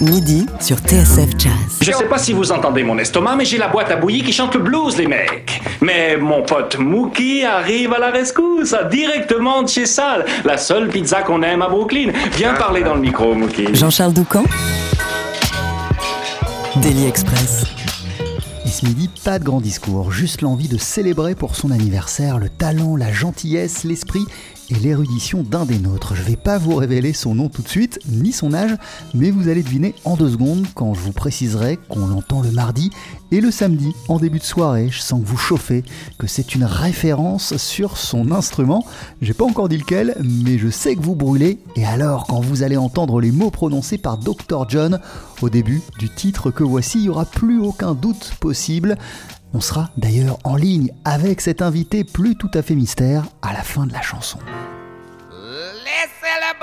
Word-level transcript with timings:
Midi 0.00 0.46
sur 0.60 0.78
TSF 0.78 1.30
Jazz. 1.38 1.52
Je 1.80 1.92
sais 1.92 2.04
pas 2.04 2.18
si 2.18 2.32
vous 2.32 2.50
entendez 2.52 2.82
mon 2.82 2.98
estomac, 2.98 3.36
mais 3.36 3.44
j'ai 3.44 3.58
la 3.58 3.68
boîte 3.68 3.90
à 3.90 3.96
bouillie 3.96 4.22
qui 4.22 4.32
chante 4.32 4.54
le 4.54 4.60
blues, 4.60 4.96
les 4.96 5.06
mecs. 5.06 5.62
Mais 5.80 6.16
mon 6.16 6.42
pote 6.42 6.78
Mookie 6.78 7.44
arrive 7.44 7.92
à 7.92 7.98
la 7.98 8.10
rescousse, 8.10 8.74
directement 8.90 9.62
de 9.62 9.68
chez 9.68 9.86
Sal, 9.86 10.24
la 10.44 10.56
seule 10.56 10.88
pizza 10.88 11.22
qu'on 11.22 11.42
aime 11.42 11.62
à 11.62 11.68
Brooklyn. 11.68 12.10
Viens 12.36 12.54
parler 12.54 12.82
dans 12.82 12.94
le 12.94 13.00
micro, 13.00 13.34
Mookie. 13.34 13.74
Jean-Charles 13.74 14.12
Doucan 14.14 14.44
Daily 16.76 17.06
Express. 17.06 17.64
Et 18.66 18.68
ce 18.68 18.84
midi, 18.86 19.08
pas 19.24 19.38
de 19.38 19.44
grand 19.44 19.60
discours, 19.60 20.10
juste 20.10 20.40
l'envie 20.40 20.68
de 20.68 20.78
célébrer 20.78 21.34
pour 21.34 21.54
son 21.54 21.70
anniversaire 21.70 22.38
le 22.38 22.48
talent, 22.48 22.96
la 22.96 23.12
gentillesse, 23.12 23.84
l'esprit 23.84 24.26
et 24.70 24.74
l'érudition 24.74 25.42
d'un 25.42 25.64
des 25.64 25.78
nôtres. 25.78 26.14
Je 26.14 26.22
vais 26.22 26.36
pas 26.36 26.58
vous 26.58 26.76
révéler 26.76 27.12
son 27.12 27.34
nom 27.34 27.48
tout 27.48 27.62
de 27.62 27.68
suite, 27.68 27.98
ni 28.08 28.32
son 28.32 28.54
âge, 28.54 28.76
mais 29.14 29.30
vous 29.30 29.48
allez 29.48 29.62
deviner 29.62 29.94
en 30.04 30.16
deux 30.16 30.30
secondes 30.30 30.66
quand 30.74 30.94
je 30.94 31.00
vous 31.00 31.12
préciserai 31.12 31.78
qu'on 31.88 32.06
l'entend 32.06 32.42
le 32.42 32.50
mardi 32.50 32.90
et 33.30 33.40
le 33.40 33.50
samedi 33.50 33.92
en 34.08 34.18
début 34.18 34.38
de 34.38 34.44
soirée. 34.44 34.88
Je 34.90 35.00
sens 35.00 35.20
que 35.20 35.26
vous 35.26 35.36
chauffez, 35.36 35.84
que 36.18 36.26
c'est 36.26 36.54
une 36.54 36.64
référence 36.64 37.56
sur 37.56 37.96
son 37.96 38.30
instrument. 38.30 38.86
J'ai 39.22 39.34
pas 39.34 39.44
encore 39.44 39.68
dit 39.68 39.78
lequel, 39.78 40.16
mais 40.22 40.58
je 40.58 40.68
sais 40.68 40.94
que 40.94 41.02
vous 41.02 41.16
brûlez. 41.16 41.58
Et 41.76 41.84
alors, 41.84 42.26
quand 42.26 42.40
vous 42.40 42.62
allez 42.62 42.76
entendre 42.76 43.20
les 43.20 43.32
mots 43.32 43.50
prononcés 43.50 43.98
par 43.98 44.18
Dr. 44.18 44.68
John 44.68 45.00
au 45.42 45.50
début 45.50 45.82
du 45.98 46.08
titre 46.08 46.50
que 46.50 46.64
voici, 46.64 46.98
il 46.98 47.02
n'y 47.02 47.08
aura 47.08 47.24
plus 47.24 47.60
aucun 47.60 47.94
doute 47.94 48.34
possible. 48.40 48.96
On 49.54 49.60
sera 49.60 49.88
d'ailleurs 49.96 50.38
en 50.42 50.56
ligne 50.56 50.90
avec 51.04 51.40
cet 51.40 51.62
invité 51.62 52.02
plus 52.02 52.34
tout 52.34 52.50
à 52.54 52.62
fait 52.62 52.74
mystère 52.74 53.24
à 53.40 53.52
la 53.52 53.62
fin 53.62 53.86
de 53.86 53.92
la 53.92 54.02
chanson. 54.02 54.38
Laissez 55.30 56.34
le. 56.40 56.54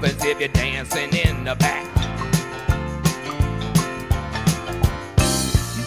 No 0.00 0.06
difference 0.06 0.24
if 0.24 0.40
you're 0.40 0.48
dancing 0.48 1.12
in 1.14 1.44
the 1.44 1.54
back. 1.56 1.84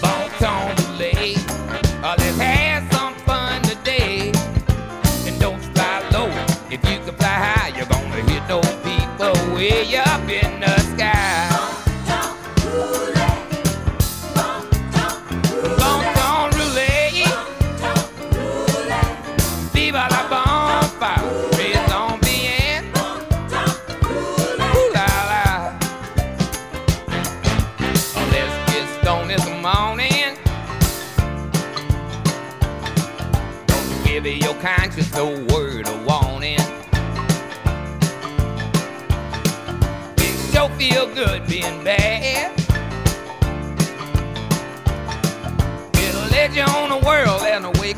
Bon 0.02 0.30
ton 0.40 0.76
delay. 0.76 1.36
Uh, 2.04 2.16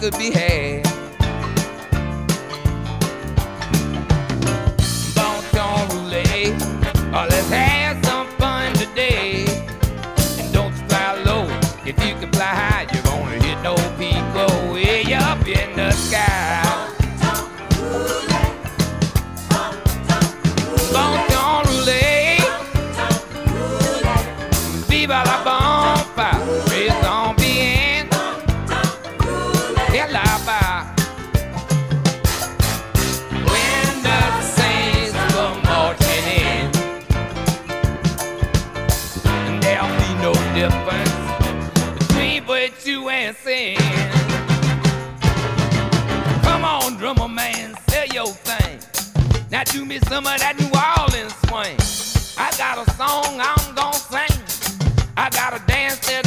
could 0.04 0.18
be 0.18 0.32
had. 0.32 0.83
Do 49.66 49.86
me 49.86 49.98
some 50.08 50.28
of 50.28 50.38
that 50.40 50.60
New 50.60 50.70
Orleans 50.76 51.34
swing. 51.48 51.78
I 52.38 52.52
got 52.58 52.78
a 52.78 52.90
song 52.94 53.40
I'm 53.42 53.74
gonna 53.74 53.98
sing. 53.98 54.38
I 55.18 55.30
got 55.30 55.56
a 55.56 55.66
dance 55.66 56.00
that 56.08 56.23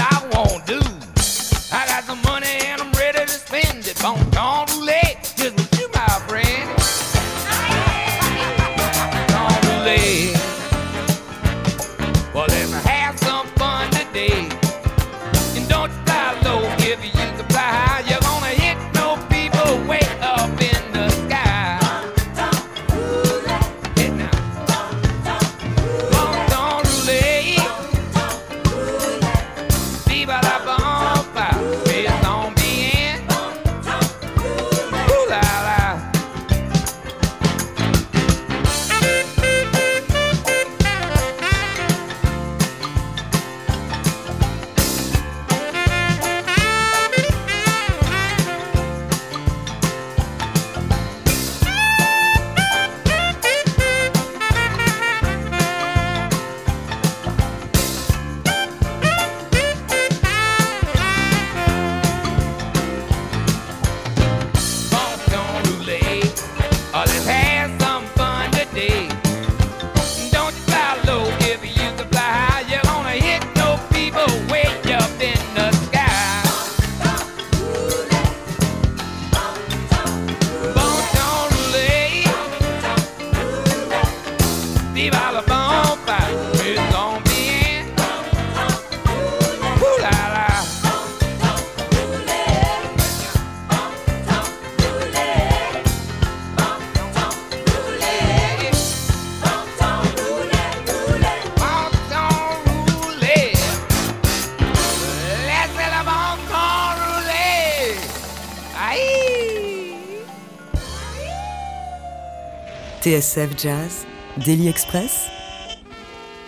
TSF 113.06 113.50
Jazz, 113.56 114.04
Daily 114.44 114.66
Express, 114.66 115.28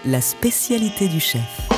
la 0.04 0.20
spécialité 0.20 1.06
du 1.06 1.20
chef. 1.20 1.68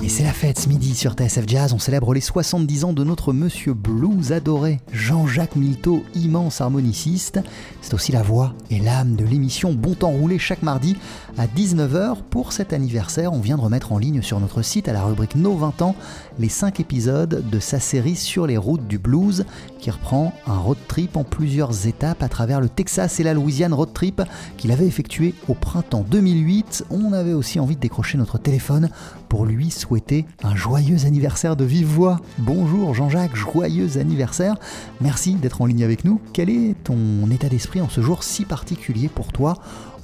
Et 0.00 0.08
c'est 0.08 0.22
la 0.22 0.32
fête 0.32 0.60
ce 0.60 0.68
midi 0.68 0.94
sur 0.94 1.14
TSF 1.14 1.48
Jazz, 1.48 1.72
on 1.72 1.80
célèbre 1.80 2.14
les 2.14 2.20
70 2.20 2.84
ans 2.84 2.92
de 2.92 3.02
notre 3.02 3.32
monsieur 3.32 3.74
blues 3.74 4.30
adoré, 4.30 4.78
Jean-Jacques 4.92 5.56
Milteau, 5.56 6.04
immense 6.14 6.60
harmoniciste. 6.60 7.40
C'est 7.82 7.94
aussi 7.94 8.12
la 8.12 8.22
voix 8.22 8.54
et 8.70 8.78
l'âme 8.78 9.16
de 9.16 9.24
l'émission 9.24 9.72
Bon 9.72 9.94
Temps 9.94 10.12
Roulé 10.12 10.38
chaque 10.38 10.62
mardi 10.62 10.96
à 11.36 11.46
19h. 11.48 12.18
Pour 12.30 12.52
cet 12.52 12.72
anniversaire, 12.72 13.32
on 13.32 13.40
vient 13.40 13.56
de 13.56 13.62
remettre 13.62 13.90
en 13.90 13.98
ligne 13.98 14.22
sur 14.22 14.38
notre 14.38 14.62
site 14.62 14.88
à 14.88 14.92
la 14.92 15.02
rubrique 15.02 15.34
Nos 15.34 15.56
20 15.56 15.82
ans 15.82 15.96
les 16.38 16.48
5 16.48 16.78
épisodes 16.78 17.42
de 17.50 17.58
sa 17.58 17.80
série 17.80 18.14
sur 18.14 18.46
les 18.46 18.56
routes 18.56 18.86
du 18.86 18.98
blues 18.98 19.44
qui 19.78 19.90
reprend 19.90 20.32
un 20.46 20.58
road 20.58 20.78
trip 20.88 21.16
en 21.16 21.24
plusieurs 21.24 21.86
étapes 21.86 22.22
à 22.22 22.28
travers 22.28 22.60
le 22.60 22.68
Texas 22.68 23.20
et 23.20 23.22
la 23.22 23.34
Louisiane 23.34 23.72
road 23.72 23.92
trip 23.92 24.22
qu'il 24.56 24.72
avait 24.72 24.86
effectué 24.86 25.34
au 25.48 25.54
printemps 25.54 26.04
2008. 26.08 26.86
On 26.90 27.12
avait 27.12 27.32
aussi 27.32 27.60
envie 27.60 27.76
de 27.76 27.80
décrocher 27.80 28.18
notre 28.18 28.38
téléphone 28.38 28.90
pour 29.28 29.46
lui 29.46 29.70
souhaiter 29.70 30.26
un 30.42 30.54
joyeux 30.54 31.06
anniversaire 31.06 31.56
de 31.56 31.64
vive 31.64 31.86
voix. 31.86 32.20
Bonjour 32.38 32.94
Jean-Jacques, 32.94 33.36
joyeux 33.36 33.98
anniversaire. 33.98 34.56
Merci 35.00 35.34
d'être 35.34 35.62
en 35.62 35.66
ligne 35.66 35.84
avec 35.84 36.04
nous. 36.04 36.20
Quel 36.32 36.50
est 36.50 36.74
ton 36.84 37.30
état 37.30 37.48
d'esprit 37.48 37.80
en 37.80 37.88
ce 37.88 38.00
jour 38.00 38.22
si 38.24 38.44
particulier 38.44 39.08
pour 39.08 39.32
toi 39.32 39.54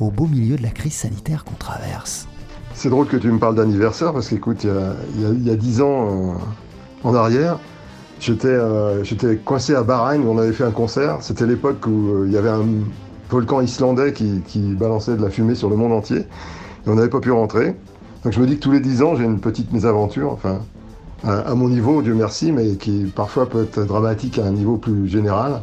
au 0.00 0.10
beau 0.10 0.26
milieu 0.26 0.56
de 0.56 0.62
la 0.62 0.70
crise 0.70 0.94
sanitaire 0.94 1.44
qu'on 1.44 1.56
traverse? 1.56 2.28
C'est 2.74 2.90
drôle 2.90 3.06
que 3.06 3.16
tu 3.16 3.30
me 3.30 3.38
parles 3.38 3.54
d'anniversaire 3.54 4.12
parce 4.12 4.28
qu'écoute, 4.28 4.64
il 4.64 5.46
y 5.46 5.50
a 5.50 5.56
dix 5.56 5.80
ans 5.80 6.32
euh, 6.32 6.34
en 7.04 7.14
arrière, 7.14 7.58
j'étais 8.20 8.48
euh, 8.48 9.02
j'étais 9.04 9.36
coincé 9.36 9.74
à 9.74 9.82
Bahreïn 9.82 10.22
où 10.22 10.30
on 10.30 10.38
avait 10.38 10.52
fait 10.52 10.64
un 10.64 10.70
concert. 10.70 11.18
C'était 11.20 11.46
l'époque 11.46 11.86
où 11.86 12.10
euh, 12.10 12.24
il 12.26 12.32
y 12.32 12.36
avait 12.36 12.50
un 12.50 12.64
volcan 13.30 13.60
islandais 13.60 14.12
qui, 14.12 14.42
balançait 14.78 15.16
de 15.16 15.22
la 15.22 15.30
fumée 15.30 15.54
sur 15.54 15.68
le 15.68 15.76
monde 15.76 15.92
entier 15.92 16.18
et 16.18 16.88
on 16.88 16.94
n'avait 16.94 17.08
pas 17.08 17.20
pu 17.20 17.30
rentrer. 17.30 17.74
Donc 18.22 18.32
je 18.32 18.40
me 18.40 18.46
dis 18.46 18.56
que 18.56 18.60
tous 18.60 18.72
les 18.72 18.80
10 18.80 19.02
ans, 19.02 19.16
j'ai 19.16 19.24
une 19.24 19.40
petite 19.40 19.72
mésaventure, 19.72 20.32
enfin, 20.32 20.60
à, 21.24 21.54
mon 21.54 21.68
niveau, 21.68 22.00
Dieu 22.02 22.14
merci, 22.14 22.52
mais 22.52 22.76
qui 22.76 23.10
parfois 23.14 23.48
peut 23.48 23.64
être 23.64 23.84
dramatique 23.84 24.38
à 24.38 24.46
un 24.46 24.52
niveau 24.52 24.76
plus 24.76 25.08
général. 25.08 25.62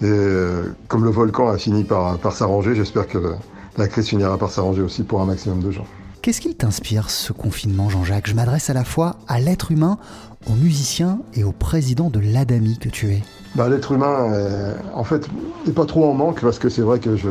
Et 0.00 0.06
euh, 0.06 0.74
comme 0.86 1.04
le 1.04 1.10
volcan 1.10 1.48
a 1.48 1.58
fini 1.58 1.84
par, 1.84 2.18
par 2.18 2.32
s'arranger, 2.32 2.74
j'espère 2.74 3.06
que 3.06 3.18
la 3.76 3.88
crise 3.88 4.08
finira 4.08 4.36
par 4.38 4.50
s'arranger 4.50 4.82
aussi 4.82 5.02
pour 5.02 5.20
un 5.20 5.26
maximum 5.26 5.60
de 5.60 5.70
gens. 5.70 5.86
Qu'est-ce 6.20 6.40
qu'il 6.40 6.56
t'inspire 6.56 7.10
ce 7.10 7.32
confinement, 7.32 7.88
Jean-Jacques? 7.88 8.28
Je 8.28 8.34
m'adresse 8.34 8.70
à 8.70 8.74
la 8.74 8.84
fois 8.84 9.16
à 9.28 9.38
l'être 9.38 9.70
humain, 9.70 9.98
aux 10.48 10.54
musiciens 10.54 11.20
et 11.34 11.44
au 11.44 11.52
président 11.52 12.10
de 12.10 12.20
l'ADAMI 12.20 12.78
que 12.78 12.88
tu 12.88 13.12
es. 13.12 13.22
Bah, 13.54 13.68
l'être 13.68 13.92
humain, 13.92 14.32
en 14.94 15.04
fait, 15.04 15.26
n'est 15.66 15.72
pas 15.72 15.86
trop 15.86 16.04
en 16.08 16.14
manque 16.14 16.40
parce 16.40 16.58
que 16.58 16.68
c'est 16.68 16.82
vrai 16.82 16.98
que 16.98 17.16
je, 17.16 17.28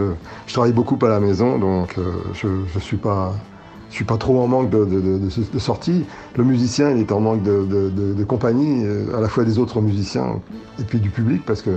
travaille 0.52 0.74
beaucoup 0.74 0.98
à 1.06 1.10
la 1.10 1.20
maison, 1.20 1.58
donc 1.58 1.96
euh, 1.98 2.14
je 2.34 2.48
ne 2.48 2.80
suis 2.80 2.98
pas 2.98 3.34
je 3.90 3.96
suis 3.96 4.06
pas 4.06 4.18
trop 4.18 4.42
en 4.42 4.48
manque 4.48 4.70
de, 4.70 4.84
de, 4.84 5.60
sorties. 5.60 6.04
Le 6.36 6.44
musicien, 6.44 6.92
il 6.92 7.00
est 7.00 7.12
en 7.14 7.22
manque 7.22 7.42
de, 7.42 8.24
compagnie, 8.26 8.86
euh, 8.86 9.18
à 9.18 9.22
la 9.22 9.30
fois 9.30 9.46
des 9.46 9.60
autres 9.60 9.80
musiciens 9.80 10.42
et 10.78 10.84
puis 10.84 11.00
du 11.00 11.10
public, 11.10 11.44
parce 11.46 11.62
que 11.62 11.70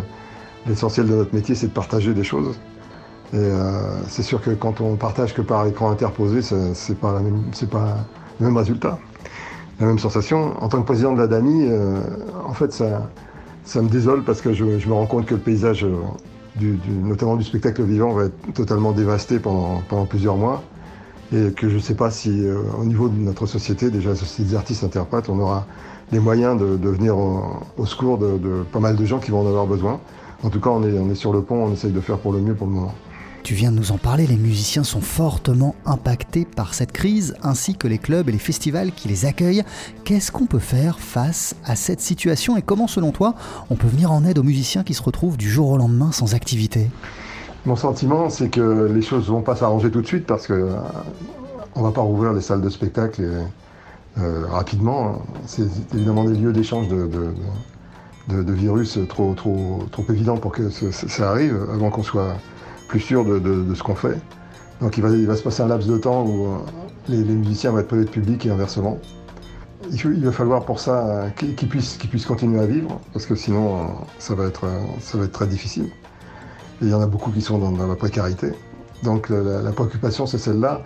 l'essentiel 0.66 1.06
de 1.06 1.14
notre 1.14 1.32
métier, 1.32 1.54
c'est 1.54 1.68
de 1.68 1.72
partager 1.72 2.12
des 2.12 2.24
choses. 2.24 2.58
Et 3.32 3.36
euh, 3.36 3.82
c'est 4.08 4.24
sûr 4.24 4.42
que 4.42 4.50
quand 4.50 4.80
on 4.80 4.96
partage 4.96 5.34
que 5.34 5.40
par 5.40 5.64
écran 5.68 5.92
interposé, 5.92 6.42
c'est 6.42 6.98
pas, 6.98 7.20
pas 7.70 7.96
le 8.40 8.46
même 8.46 8.56
résultat, 8.56 8.98
la 9.80 9.86
même 9.86 9.98
sensation. 9.98 10.62
En 10.62 10.68
tant 10.68 10.80
que 10.80 10.86
président 10.86 11.12
de 11.12 11.18
la 11.18 11.26
DAMI, 11.26 11.66
euh, 11.68 12.00
en 12.46 12.52
fait, 12.52 12.72
ça, 12.72 13.10
ça 13.64 13.82
me 13.82 13.88
désole 13.88 14.24
parce 14.24 14.40
que 14.40 14.52
je, 14.52 14.64
me 14.64 14.92
rends 14.92 15.06
compte 15.06 15.26
que 15.26 15.34
le 15.34 15.40
paysage, 15.40 15.86
du, 16.56 16.78
notamment 17.02 17.36
du 17.36 17.44
spectacle 17.44 17.82
vivant, 17.82 18.12
va 18.12 18.24
être 18.24 18.52
totalement 18.54 18.92
dévasté 18.92 19.38
pendant, 19.38 19.82
plusieurs 20.08 20.36
mois 20.36 20.62
et 21.32 21.52
que 21.52 21.68
je 21.68 21.76
ne 21.76 21.80
sais 21.80 21.94
pas 21.94 22.10
si 22.10 22.44
euh, 22.44 22.56
au 22.76 22.84
niveau 22.84 23.08
de 23.08 23.16
notre 23.16 23.46
société, 23.46 23.88
déjà 23.90 24.10
la 24.10 24.16
société 24.16 24.50
des 24.50 24.56
artistes 24.56 24.82
interprètes, 24.82 25.28
on 25.28 25.38
aura 25.38 25.64
les 26.10 26.18
moyens 26.18 26.60
de, 26.60 26.88
venir 26.88 27.16
au, 27.16 27.86
secours 27.86 28.18
de, 28.18 28.36
de, 28.36 28.62
pas 28.72 28.80
mal 28.80 28.96
de 28.96 29.04
gens 29.04 29.20
qui 29.20 29.30
vont 29.30 29.42
en 29.42 29.46
avoir 29.46 29.66
besoin. 29.66 30.00
En 30.42 30.50
tout 30.50 30.60
cas, 30.60 30.70
on 30.70 30.82
est, 30.82 30.98
on 30.98 31.08
est 31.08 31.14
sur 31.14 31.32
le 31.32 31.42
pont, 31.42 31.66
on 31.66 31.72
essaye 31.72 31.92
de 31.92 32.00
faire 32.00 32.18
pour 32.18 32.32
le 32.32 32.40
mieux 32.40 32.54
pour 32.54 32.66
le 32.66 32.72
moment. 32.72 32.94
Tu 33.42 33.54
viens 33.54 33.72
de 33.72 33.76
nous 33.76 33.90
en 33.90 33.98
parler, 33.98 34.26
les 34.26 34.36
musiciens 34.36 34.84
sont 34.84 35.00
fortement 35.00 35.74
impactés 35.86 36.44
par 36.44 36.74
cette 36.74 36.92
crise, 36.92 37.34
ainsi 37.42 37.74
que 37.74 37.88
les 37.88 37.98
clubs 37.98 38.28
et 38.28 38.32
les 38.32 38.38
festivals 38.38 38.92
qui 38.92 39.08
les 39.08 39.24
accueillent. 39.24 39.64
Qu'est-ce 40.04 40.30
qu'on 40.30 40.46
peut 40.46 40.58
faire 40.58 41.00
face 41.00 41.56
à 41.64 41.74
cette 41.74 42.00
situation 42.00 42.56
et 42.56 42.62
comment, 42.62 42.86
selon 42.86 43.12
toi, 43.12 43.34
on 43.70 43.76
peut 43.76 43.88
venir 43.88 44.12
en 44.12 44.24
aide 44.24 44.38
aux 44.38 44.42
musiciens 44.42 44.84
qui 44.84 44.94
se 44.94 45.02
retrouvent 45.02 45.38
du 45.38 45.48
jour 45.48 45.70
au 45.70 45.78
lendemain 45.78 46.12
sans 46.12 46.34
activité? 46.34 46.90
Mon 47.66 47.76
sentiment, 47.76 48.30
c'est 48.30 48.48
que 48.48 48.90
les 48.92 49.02
choses 49.02 49.26
ne 49.26 49.32
vont 49.32 49.42
pas 49.42 49.56
s'arranger 49.56 49.90
tout 49.90 50.02
de 50.02 50.06
suite 50.06 50.26
parce 50.26 50.46
qu'on 50.46 50.54
euh, 50.54 50.76
ne 51.76 51.82
va 51.82 51.90
pas 51.92 52.02
rouvrir 52.02 52.32
les 52.32 52.42
salles 52.42 52.62
de 52.62 52.70
spectacle 52.70 53.22
euh, 54.18 54.46
rapidement. 54.48 55.22
C'est 55.46 55.66
évidemment 55.94 56.24
des 56.24 56.36
lieux 56.36 56.52
d'échange 56.52 56.88
de, 56.88 58.52
virus 58.52 58.98
trop, 59.08 59.34
trop, 59.34 59.80
trop 59.90 60.04
évidents 60.10 60.36
pour 60.36 60.52
que 60.52 60.70
ça 60.70 61.30
arrive 61.30 61.56
avant 61.72 61.90
qu'on 61.90 62.02
soit 62.02 62.36
plus 62.90 63.00
sûr 63.00 63.24
de, 63.24 63.74
ce 63.74 63.82
qu'on 63.82 63.94
fait. 63.94 64.18
Donc 64.80 64.96
il 64.96 65.02
va, 65.02 65.36
se 65.36 65.42
passer 65.42 65.62
un 65.62 65.68
laps 65.68 65.88
de 65.88 65.96
temps 65.98 66.24
où 66.24 66.46
euh, 66.46 66.56
les, 67.08 67.22
musiciens 67.22 67.70
vont 67.70 67.78
être 67.78 67.88
privés 67.88 68.04
de 68.04 68.10
public 68.10 68.44
et 68.46 68.50
inversement. 68.50 68.98
Il, 69.92 70.24
va 70.24 70.32
falloir 70.32 70.64
pour 70.64 70.80
ça 70.80 71.26
qu'ils 71.36 71.68
puissent, 71.68 71.98
continuer 72.26 72.60
à 72.60 72.66
vivre 72.66 73.00
parce 73.12 73.26
que 73.26 73.34
sinon 73.34 73.88
ça 74.18 74.34
va 74.34 74.46
être, 74.46 74.66
ça 75.00 75.18
va 75.18 75.24
être 75.24 75.32
très 75.32 75.46
difficile 75.46 75.90
il 76.82 76.88
y 76.88 76.94
en 76.94 77.00
a 77.00 77.06
beaucoup 77.06 77.30
qui 77.30 77.40
sont 77.40 77.58
dans, 77.58 77.86
la 77.86 77.94
précarité. 77.94 78.52
Donc 79.02 79.28
la, 79.28 79.72
préoccupation, 79.72 80.26
c'est 80.26 80.38
celle-là. 80.38 80.82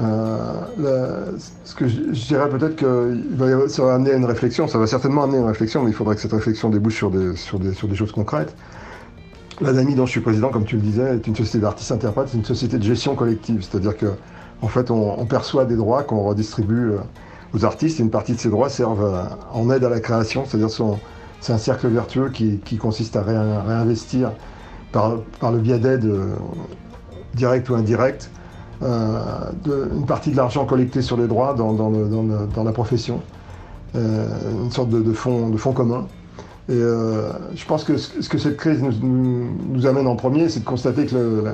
Euh, 0.00 1.32
ce 1.64 1.74
que 1.74 1.88
je, 1.88 2.00
dirais 2.10 2.48
peut-être 2.48 2.76
que 2.76 3.68
ça 3.68 3.82
va 3.82 3.94
amener 3.94 4.12
à 4.12 4.16
une 4.16 4.24
réflexion, 4.24 4.68
ça 4.68 4.78
va 4.78 4.86
certainement 4.86 5.24
amener 5.24 5.38
à 5.38 5.40
une 5.40 5.46
réflexion, 5.46 5.82
mais 5.82 5.90
il 5.90 5.94
faudrait 5.94 6.14
que 6.14 6.20
cette 6.20 6.32
réflexion 6.32 6.70
débouche 6.70 6.98
sur 6.98 7.10
des 7.10 7.96
choses 7.96 8.12
concrètes. 8.12 8.54
La 9.60 9.72
DAMI 9.72 9.94
dont 9.94 10.06
je 10.06 10.12
suis 10.12 10.20
président, 10.20 10.50
comme 10.50 10.64
tu 10.64 10.76
le 10.76 10.82
disais, 10.82 11.16
est 11.16 11.26
une 11.26 11.34
société 11.34 11.58
d'artistes 11.58 11.90
interprètes, 11.90 12.28
c'est 12.28 12.36
une 12.36 12.44
société 12.44 12.78
de 12.78 12.82
gestion 12.84 13.16
collective, 13.16 13.62
c'est-à-dire 13.62 13.96
que 13.96 14.06
en 14.62 14.68
fait, 14.68 14.90
on, 14.90 15.24
perçoit 15.26 15.64
des 15.64 15.76
droits 15.76 16.02
qu'on 16.02 16.22
redistribue 16.22 16.90
euh, 16.92 16.98
aux 17.54 17.64
artistes. 17.64 18.00
Et 18.00 18.02
une 18.02 18.10
partie 18.10 18.32
de 18.32 18.38
ces 18.38 18.50
droits 18.50 18.68
servent 18.68 19.28
en 19.52 19.70
aide 19.70 19.84
à 19.84 19.88
la 19.88 20.00
création, 20.00 20.44
c'est-à-dire 20.44 20.68
c'est 21.40 21.52
un 21.52 21.58
cercle 21.58 21.88
vertueux 21.88 22.30
qui, 22.30 22.76
consiste 22.76 23.16
à 23.16 23.22
réinvestir 23.22 24.32
par, 24.92 25.18
le 25.52 25.58
biais 25.58 25.78
d'aides 25.78 26.06
euh, 26.06 26.34
directes 27.34 27.68
ou 27.70 27.74
indirectes, 27.74 28.30
euh, 28.82 29.50
une 29.66 30.06
partie 30.06 30.30
de 30.30 30.36
l'argent 30.36 30.64
collecté 30.64 31.02
sur 31.02 31.16
les 31.16 31.26
droits 31.26 31.54
dans, 31.54 32.64
la 32.64 32.72
profession, 32.72 33.20
euh, 33.96 34.26
une 34.62 34.70
sorte 34.70 34.90
de, 34.90 35.12
fonds, 35.12 35.50
de 35.50 35.56
fonds 35.56 35.72
commun. 35.72 36.06
Et 36.70 36.74
je 36.74 37.64
pense 37.66 37.84
que 37.84 37.96
ce 37.96 38.28
que 38.28 38.36
cette 38.36 38.56
crise 38.58 38.82
nous, 38.82 39.86
amène 39.86 40.06
en 40.06 40.16
premier, 40.16 40.48
c'est 40.50 40.60
de 40.60 40.64
constater 40.66 41.06
que 41.06 41.44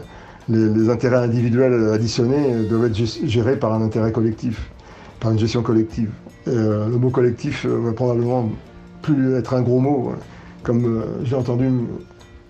les, 0.49 0.90
intérêts 0.90 1.18
individuels 1.18 1.92
additionnés 1.92 2.64
doivent 2.68 2.87
être 2.87 2.97
gérés 2.97 3.56
par 3.56 3.73
un 3.73 3.83
intérêt 3.83 4.11
collectif, 4.11 4.71
par 5.21 5.30
une 5.30 5.38
gestion 5.38 5.62
collective. 5.62 6.11
le 6.47 6.97
mot 6.97 7.11
collectif 7.11 7.64
va 7.64 7.92
probablement 7.92 8.50
plus 9.02 9.35
être 9.35 9.54
un 9.54 9.62
gros 9.62 9.78
mot, 9.78 10.14
comme 10.64 11.04
j'ai 11.23 11.37
entendu 11.37 11.71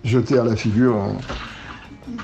jeté 0.04 0.38
à 0.38 0.44
la 0.44 0.54
figure 0.54 0.96
euh, 0.96 1.12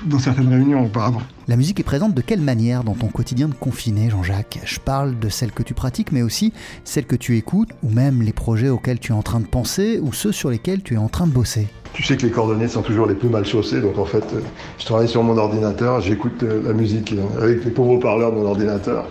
dans 0.05 0.19
certaines 0.19 0.49
réunions 0.49 0.85
auparavant. 0.85 1.21
La 1.47 1.55
musique 1.55 1.79
est 1.79 1.83
présente 1.83 2.13
de 2.13 2.21
quelle 2.21 2.41
manière 2.41 2.83
dans 2.83 2.93
ton 2.93 3.07
quotidien 3.07 3.47
de 3.47 3.53
confiné, 3.53 4.09
Jean-Jacques? 4.09 4.59
Je 4.63 4.79
parle 4.79 5.17
de 5.19 5.29
celle 5.29 5.51
que 5.51 5.63
tu 5.63 5.73
pratiques, 5.73 6.11
mais 6.11 6.21
aussi 6.21 6.53
celle 6.83 7.05
que 7.05 7.15
tu 7.15 7.37
écoutes, 7.37 7.69
ou 7.83 7.89
même 7.89 8.21
les 8.21 8.33
projets 8.33 8.69
auxquels 8.69 8.99
tu 8.99 9.11
es 9.11 9.15
en 9.15 9.21
train 9.21 9.39
de 9.39 9.47
penser, 9.47 9.99
ou 10.01 10.13
ceux 10.13 10.31
sur 10.31 10.49
lesquels 10.49 10.81
tu 10.83 10.93
es 10.95 10.97
en 10.97 11.09
train 11.09 11.27
de 11.27 11.31
bosser. 11.31 11.67
Tu 11.93 12.03
sais 12.03 12.15
que 12.15 12.25
les 12.25 12.31
coordonnées 12.31 12.67
sont 12.67 12.83
toujours 12.83 13.05
les 13.05 13.15
plus 13.15 13.27
mal 13.27 13.45
chaussées, 13.45 13.81
donc 13.81 13.97
en 13.97 14.05
fait, 14.05 14.23
euh, 14.33 14.39
je 14.79 14.85
travaille 14.85 15.09
sur 15.09 15.23
mon 15.23 15.37
ordinateur, 15.37 15.99
j'écoute 15.99 16.41
euh, 16.43 16.61
la 16.65 16.73
musique 16.73 17.13
avec 17.41 17.65
les 17.65 17.71
pauvres 17.71 17.97
parleurs 17.97 18.31
de 18.31 18.37
mon 18.37 18.45
ordinateur. 18.45 19.05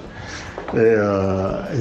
Et, 0.74 0.94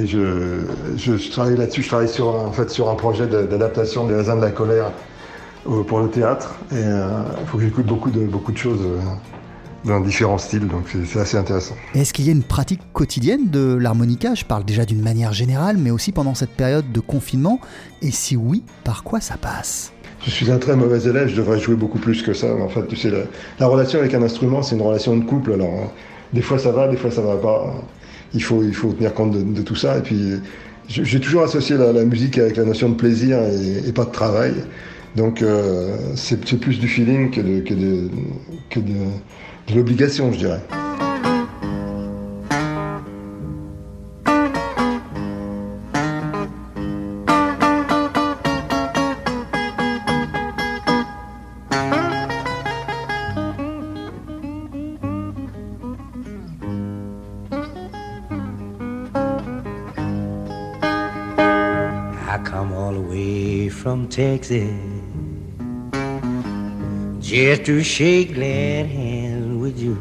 je, 0.06 1.30
travaille 1.30 1.56
là-dessus, 1.56 1.82
je 1.82 1.88
travaille 1.88 2.08
sur, 2.08 2.26
en 2.26 2.50
fait, 2.50 2.70
sur 2.70 2.90
un 2.90 2.96
projet 2.96 3.26
d'adaptation 3.28 4.06
des 4.06 4.16
raisins 4.16 4.36
de 4.36 4.42
la 4.42 4.50
colère 4.50 4.86
euh, 4.86 4.90
pour 5.64 6.00
le 6.00 6.08
théâtre. 6.08 6.56
Et 6.72 6.76
il 6.76 6.78
euh, 6.78 7.22
faut 7.46 7.58
que 7.58 7.64
j'écoute 7.64 7.86
beaucoup 7.86 8.10
de, 8.10 8.20
beaucoup 8.20 8.52
de 8.52 8.58
choses 8.58 8.80
euh, 8.82 8.98
dans 9.84 10.00
différents 10.00 10.38
styles, 10.38 10.66
donc 10.66 10.84
c'est 11.06 11.20
assez 11.20 11.36
intéressant. 11.36 11.74
Est-ce 11.94 12.12
qu'il 12.12 12.26
y 12.26 12.28
a 12.28 12.32
une 12.32 12.42
pratique 12.42 12.80
quotidienne 12.92 13.48
de 13.48 13.74
l'harmonica? 13.74 14.34
Je 14.34 14.44
parle 14.44 14.64
déjà 14.64 14.84
d'une 14.84 15.02
manière 15.02 15.32
générale, 15.32 15.76
mais 15.78 15.90
aussi 15.90 16.12
pendant 16.12 16.34
cette 16.34 16.50
période 16.50 16.90
de 16.92 17.00
confinement. 17.00 17.60
Et 18.02 18.10
si 18.10 18.36
oui, 18.36 18.62
par 18.84 19.02
quoi 19.02 19.20
ça 19.20 19.36
passe? 19.36 19.92
Je 20.22 20.30
suis 20.30 20.50
un 20.50 20.58
très 20.58 20.76
mauvais 20.76 21.08
élève, 21.08 21.28
je 21.28 21.36
devrais 21.36 21.58
jouer 21.58 21.76
beaucoup 21.76 21.98
plus 21.98 22.22
que 22.22 22.34
ça. 22.34 22.54
En 22.54 22.68
fait, 22.68 22.86
tu 22.86 22.96
sais, 22.96 23.10
la, 23.58 23.66
relation 23.66 24.00
avec 24.00 24.12
un 24.12 24.22
instrument, 24.22 24.62
c'est 24.62 24.76
une 24.76 24.82
relation 24.82 25.16
de 25.16 25.24
couple. 25.24 25.52
Alors, 25.52 25.92
des 26.34 26.42
fois 26.42 26.58
ça 26.58 26.72
va, 26.72 26.88
des 26.88 26.98
fois 26.98 27.10
ça 27.10 27.22
va 27.22 27.36
pas. 27.36 27.74
Il 28.34 28.42
faut, 28.42 28.62
il 28.62 28.74
faut 28.74 28.92
tenir 28.92 29.14
compte 29.14 29.32
de, 29.32 29.62
tout 29.62 29.74
ça. 29.76 29.96
Et 29.96 30.02
puis, 30.02 30.34
j'ai 30.88 31.20
toujours 31.20 31.42
associé 31.42 31.76
la, 31.78 31.92
musique 32.04 32.36
avec 32.36 32.56
la 32.56 32.64
notion 32.64 32.90
de 32.90 32.94
plaisir 32.94 33.38
et, 33.40 33.88
et 33.88 33.92
pas 33.92 34.04
de 34.04 34.10
travail. 34.10 34.52
Donc 35.16 35.42
euh, 35.42 35.96
c'est 36.14 36.58
plus 36.58 36.78
du 36.78 36.88
feeling 36.88 37.30
que 37.30 37.40
de, 37.40 37.60
que 37.60 37.74
que 38.70 38.80
de, 38.80 39.74
l'obligation, 39.74 40.32
je 40.32 40.38
dirais. 40.38 40.60
Just 67.30 67.64
to 67.64 67.80
shake 67.80 68.34
glad 68.34 68.86
hands 68.86 69.56
with 69.62 69.78
you. 69.78 69.96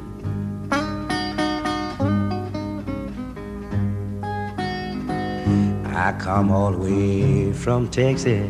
I 5.95 6.11
come 6.17 6.49
all 6.51 6.71
the 6.71 6.79
way 6.79 7.53
from 7.53 7.87
Texas 7.87 8.49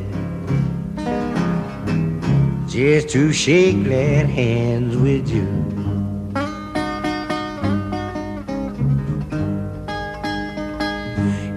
just 2.71 3.09
to 3.09 3.33
shake 3.33 3.83
glad 3.83 4.27
hands 4.27 4.95
with 4.95 5.29
you. 5.29 5.43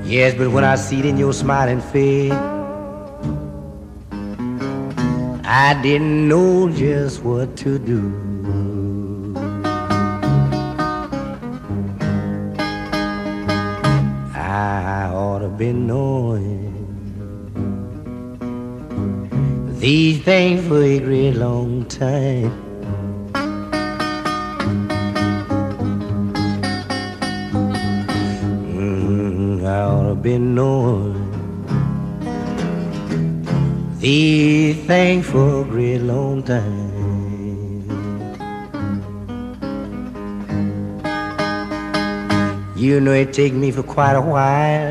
Yes, 0.04 0.34
but 0.34 0.50
when 0.50 0.64
I 0.64 0.74
see 0.74 0.98
it 0.98 1.04
in 1.06 1.16
your 1.18 1.32
smiling 1.32 1.80
face 1.80 2.51
I 5.54 5.74
didn't 5.82 6.28
know 6.28 6.70
just 6.70 7.22
what 7.22 7.58
to 7.58 7.78
do. 7.78 8.00
I 14.34 15.10
ought 15.12 15.40
to 15.40 15.50
be 15.50 15.74
knowing 15.74 16.72
these 19.78 20.22
things 20.22 20.66
for 20.66 20.82
a 20.82 20.98
great 21.00 21.32
long 21.32 21.84
time. 21.84 22.50
Mm, 28.72 29.66
I 29.66 29.82
ought 29.82 30.08
to 30.08 30.14
be 30.14 30.38
knowing 30.38 31.31
for 35.22 35.60
a 35.60 35.64
great 35.64 36.00
long 36.00 36.42
time. 36.42 36.90
You 42.76 42.98
know 42.98 43.12
it 43.12 43.32
take 43.32 43.52
me 43.52 43.70
for 43.70 43.84
quite 43.84 44.14
a 44.14 44.20
while 44.20 44.90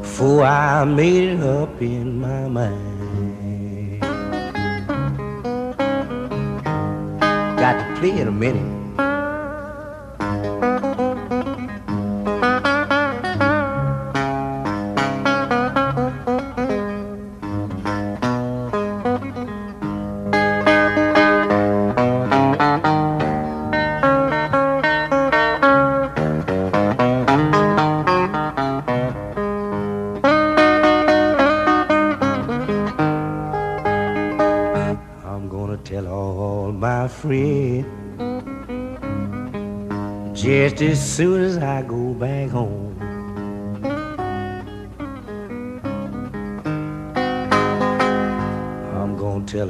before 0.00 0.44
I 0.44 0.84
made 0.84 1.34
it 1.34 1.40
up 1.40 1.82
in 1.82 2.18
my 2.18 2.48
mind. 2.48 4.00
Got 7.60 7.74
to 7.76 8.00
play 8.00 8.18
in 8.18 8.28
a 8.28 8.32
minute. 8.32 8.77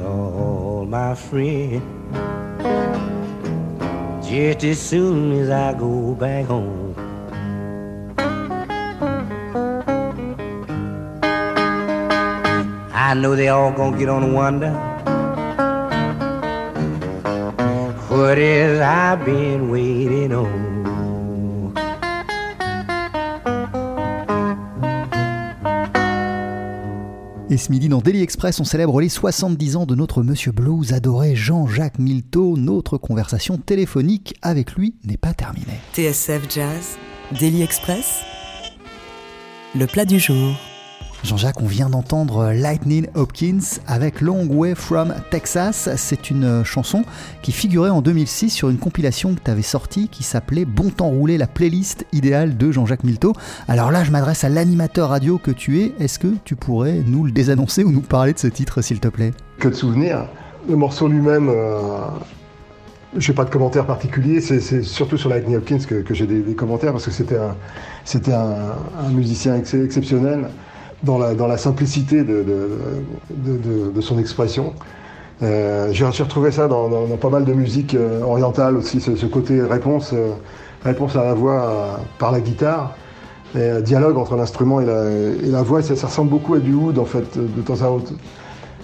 All 0.01 0.85
my 0.85 1.15
friends 1.15 1.83
just 4.27 4.63
as 4.63 4.79
soon 4.79 5.31
as 5.33 5.49
I 5.49 5.73
go 5.73 6.13
back 6.15 6.45
home. 6.45 6.95
I 12.93 13.13
know 13.15 13.35
they 13.35 13.47
all 13.47 13.71
gonna 13.71 13.97
get 13.97 14.07
on 14.07 14.23
and 14.23 14.35
wonder 14.35 14.71
what 18.09 18.37
is 18.37 18.79
I've 18.79 19.25
been 19.25 19.71
waiting 19.71 20.31
on. 20.33 20.78
Et 27.51 27.57
ce 27.57 27.71
midi 27.71 27.89
dans 27.89 27.97
Daily 27.97 28.21
Express, 28.21 28.59
on 28.59 28.63
célèbre 28.63 29.01
les 29.01 29.09
70 29.09 29.75
ans 29.75 29.85
de 29.87 29.95
notre 29.95 30.21
Monsieur 30.21 30.51
Blues 30.51 30.93
adoré 30.93 31.35
Jean-Jacques 31.35 31.97
Milteau. 31.97 32.55
Notre 32.57 32.99
conversation 32.99 33.57
téléphonique 33.57 34.35
avec 34.43 34.73
lui 34.73 34.93
n'est 35.03 35.17
pas 35.17 35.33
terminée. 35.33 35.79
TSF 35.95 36.43
Jazz, 36.47 36.99
Daily 37.39 37.63
Express, 37.63 38.19
le 39.75 39.87
plat 39.87 40.05
du 40.05 40.19
jour. 40.19 40.68
Jean-Jacques, 41.23 41.61
on 41.61 41.65
vient 41.65 41.89
d'entendre 41.89 42.53
Lightning 42.53 43.07
Hopkins 43.13 43.59
avec 43.87 44.21
Long 44.21 44.47
Way 44.47 44.73
from 44.73 45.13
Texas. 45.31 45.89
C'est 45.97 46.31
une 46.31 46.63
chanson 46.63 47.03
qui 47.41 47.51
figurait 47.51 47.89
en 47.89 48.01
2006 48.01 48.49
sur 48.49 48.69
une 48.69 48.77
compilation 48.77 49.35
que 49.35 49.41
tu 49.43 49.51
avais 49.51 49.61
sortie 49.61 50.07
qui 50.07 50.23
s'appelait 50.23 50.63
Bon 50.63 50.89
temps 50.89 51.09
roulé, 51.09 51.37
la 51.37 51.47
playlist 51.47 52.05
idéale 52.13 52.55
de 52.55 52.71
Jean-Jacques 52.71 53.03
Milteau. 53.03 53.33
Alors 53.67 53.91
là, 53.91 54.05
je 54.05 54.11
m'adresse 54.11 54.45
à 54.45 54.49
l'animateur 54.49 55.09
radio 55.09 55.37
que 55.37 55.51
tu 55.51 55.81
es. 55.81 55.91
Est-ce 55.99 56.19
que 56.19 56.33
tu 56.45 56.55
pourrais 56.55 57.03
nous 57.05 57.25
le 57.25 57.31
désannoncer 57.31 57.83
ou 57.83 57.91
nous 57.91 58.01
parler 58.01 58.31
de 58.31 58.39
ce 58.39 58.47
titre, 58.47 58.81
s'il 58.81 59.01
te 59.01 59.09
plaît? 59.09 59.31
Que 59.59 59.67
de 59.67 59.75
souvenirs. 59.75 60.25
Le 60.69 60.77
morceau 60.77 61.09
lui-même, 61.09 61.49
euh, 61.49 61.81
je 63.17 63.29
n'ai 63.29 63.35
pas 63.35 63.43
de 63.43 63.49
commentaires 63.49 63.85
particuliers. 63.85 64.39
C'est 64.39 64.83
surtout 64.83 65.17
sur 65.17 65.29
Lightning 65.29 65.57
Hopkins 65.57 65.79
que, 65.79 66.13
j'ai 66.13 66.27
des, 66.27 66.55
commentaires 66.55 66.93
parce 66.93 67.05
que 67.05 67.11
c'était 67.11 67.35
un, 67.35 67.55
un, 69.05 69.09
musicien 69.09 69.57
exceptionnel 69.57 70.47
dans 71.03 71.17
la, 71.17 71.57
simplicité 71.57 72.23
de, 72.23 74.01
son 74.01 74.19
expression. 74.19 74.73
Euh, 75.41 75.89
J'ai 75.91 76.05
retrouvé 76.05 76.51
ça 76.51 76.67
dans, 76.67 76.89
pas 77.19 77.29
mal 77.29 77.45
de 77.45 77.53
musique 77.53 77.95
euh, 77.95 78.21
orientale 78.21 78.75
aussi, 78.75 78.99
ce, 78.99 79.25
côté 79.25 79.61
réponse, 79.61 80.11
euh, 80.13 80.31
réponse 80.83 81.15
à 81.15 81.23
la 81.23 81.33
voix 81.33 81.63
euh, 81.63 81.95
par 82.17 82.31
la 82.31 82.41
guitare, 82.41 82.95
et 83.55 83.81
dialogue 83.81 84.17
entre 84.17 84.35
l'instrument 84.35 84.79
et 84.79 84.85
la, 84.85 85.63
voix, 85.63 85.81
ça, 85.81 85.93
ressemble 85.93 86.29
beaucoup 86.29 86.53
à 86.53 86.59
du 86.59 86.73
oud 86.73 86.99
en 86.99 87.05
fait, 87.05 87.35
de 87.35 87.61
temps 87.61 87.81
à 87.81 87.89
autre. 87.89 88.11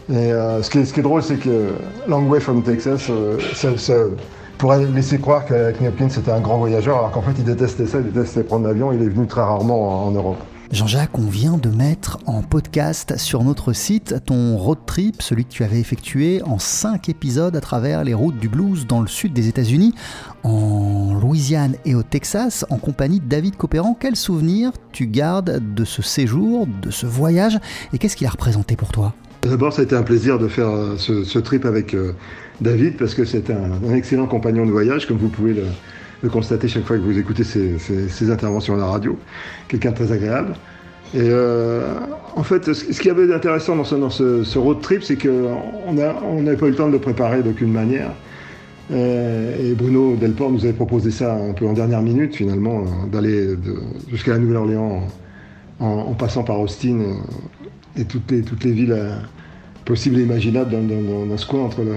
Et 0.09 0.31
ce, 0.31 0.69
qui 0.69 0.79
est, 0.79 1.03
drôle, 1.03 1.21
c'est 1.21 1.37
que 1.37 1.73
Long 2.07 2.27
Way 2.27 2.39
from 2.39 2.63
Texas, 2.63 3.11
ça, 3.53 3.93
pourrait 4.57 4.83
laisser 4.85 5.19
croire 5.19 5.45
que 5.45 5.69
Hopkins 5.87 6.07
était 6.07 6.31
un 6.31 6.39
grand 6.39 6.57
voyageur, 6.57 6.97
alors 6.97 7.11
qu'en 7.11 7.21
fait 7.21 7.33
il 7.37 7.43
détestait 7.43 7.85
ça, 7.85 7.99
il 7.99 8.11
détestait 8.11 8.41
prendre 8.41 8.65
l'avion, 8.65 8.91
il 8.91 9.03
est 9.03 9.09
venu 9.09 9.27
très 9.27 9.41
rarement 9.41 10.07
en 10.07 10.11
Europe. 10.11 10.37
Jean-Jacques, 10.71 11.17
on 11.17 11.27
vient 11.27 11.57
de 11.57 11.69
mettre 11.69 12.17
en 12.25 12.41
podcast 12.41 13.17
sur 13.17 13.43
notre 13.43 13.71
site 13.71 14.15
ton 14.25 14.57
road 14.57 14.79
trip, 14.85 15.21
celui 15.21 15.45
que 15.45 15.51
tu 15.51 15.63
avais 15.63 15.79
effectué 15.79 16.41
en 16.43 16.57
cinq 16.57 17.07
épisodes 17.07 17.55
à 17.55 17.61
travers 17.61 18.03
les 18.03 18.13
routes 18.13 18.37
du 18.37 18.49
blues 18.49 18.87
dans 18.87 18.99
le 18.99 19.07
sud 19.07 19.31
des 19.31 19.47
États-Unis, 19.47 19.93
en 20.43 21.13
Louisiane 21.21 21.75
et 21.85 21.93
au 21.93 22.01
Texas, 22.03 22.65
en 22.69 22.77
compagnie 22.77 23.19
de 23.19 23.27
David 23.27 23.57
Copéran. 23.57 23.95
Quel 23.99 24.15
souvenir 24.15 24.71
tu 24.91 25.05
gardes 25.05 25.61
de 25.75 25.85
ce 25.85 26.01
séjour, 26.01 26.67
de 26.81 26.89
ce 26.89 27.05
voyage, 27.05 27.59
et 27.93 27.99
qu'est-ce 27.99 28.15
qu'il 28.15 28.27
a 28.27 28.31
représenté 28.31 28.75
pour 28.75 28.91
toi? 28.91 29.13
D'abord, 29.43 29.71
ça 29.71 29.81
a 29.81 29.85
été 29.85 29.95
un 29.95 30.03
plaisir 30.03 30.39
de 30.39 30.47
faire 30.47 30.69
euh, 30.69 30.97
ce, 30.97 31.39
trip 31.39 31.65
avec 31.65 31.93
euh, 31.93 32.13
David, 32.59 32.97
parce 32.97 33.13
que 33.13 33.23
c'est 33.23 33.51
un, 33.51 33.93
excellent 33.93 34.25
compagnon 34.25 34.65
de 34.65 34.71
voyage, 34.71 35.07
comme 35.07 35.17
vous 35.17 35.29
pouvez 35.29 35.53
le, 35.53 35.65
de 36.23 36.29
constater 36.29 36.67
chaque 36.67 36.85
fois 36.85 36.97
que 36.97 37.01
vous 37.01 37.17
écoutez 37.17 37.43
ces, 37.43 38.31
interventions 38.31 38.75
à 38.75 38.77
la 38.77 38.85
radio. 38.85 39.17
Quelqu'un 39.67 39.91
de 39.91 39.95
très 39.95 40.11
agréable. 40.11 40.53
Et 41.13 41.19
euh, 41.21 41.93
en 42.35 42.43
fait, 42.43 42.73
ce, 42.73 42.99
qui 42.99 43.09
avait 43.09 43.27
d'intéressant 43.27 43.75
dans, 43.75 43.83
ce, 44.09 44.57
road 44.57 44.81
trip, 44.81 45.03
c'est 45.03 45.17
qu'on 45.17 45.93
n'avait 45.93 46.13
on 46.23 46.43
pas 46.57 46.65
eu 46.65 46.71
le 46.71 46.75
temps 46.75 46.87
de 46.87 46.93
le 46.93 46.99
préparer 46.99 47.43
d'aucune 47.43 47.71
manière. 47.71 48.11
Euh, 48.91 49.71
et 49.71 49.73
Bruno 49.73 50.15
Delport 50.15 50.51
nous 50.51 50.63
avait 50.63 50.73
proposé 50.73 51.09
ça 51.11 51.33
un 51.33 51.53
peu 51.53 51.65
en 51.67 51.73
dernière 51.73 52.01
minute, 52.01 52.35
finalement, 52.35 52.81
euh, 52.81 53.07
d'aller 53.11 53.55
jusqu'à 54.09 54.31
la 54.33 54.39
Nouvelle-Orléans 54.39 55.07
en, 55.79 56.13
passant 56.13 56.43
par 56.43 56.59
Austin 56.59 56.99
et 57.97 58.05
toutes 58.05 58.29
les, 58.31 58.41
toutes 58.41 58.63
les 58.63 58.71
villes 58.71 58.95
possible 59.85 60.19
et 60.19 60.23
imaginable 60.23 60.71
dans, 60.71 60.81
dans- 60.83 61.01
dans- 61.01 61.25
dans 61.27 61.37
ce 61.37 61.45
coin 61.47 61.61
entre, 61.61 61.83
la- 61.83 61.93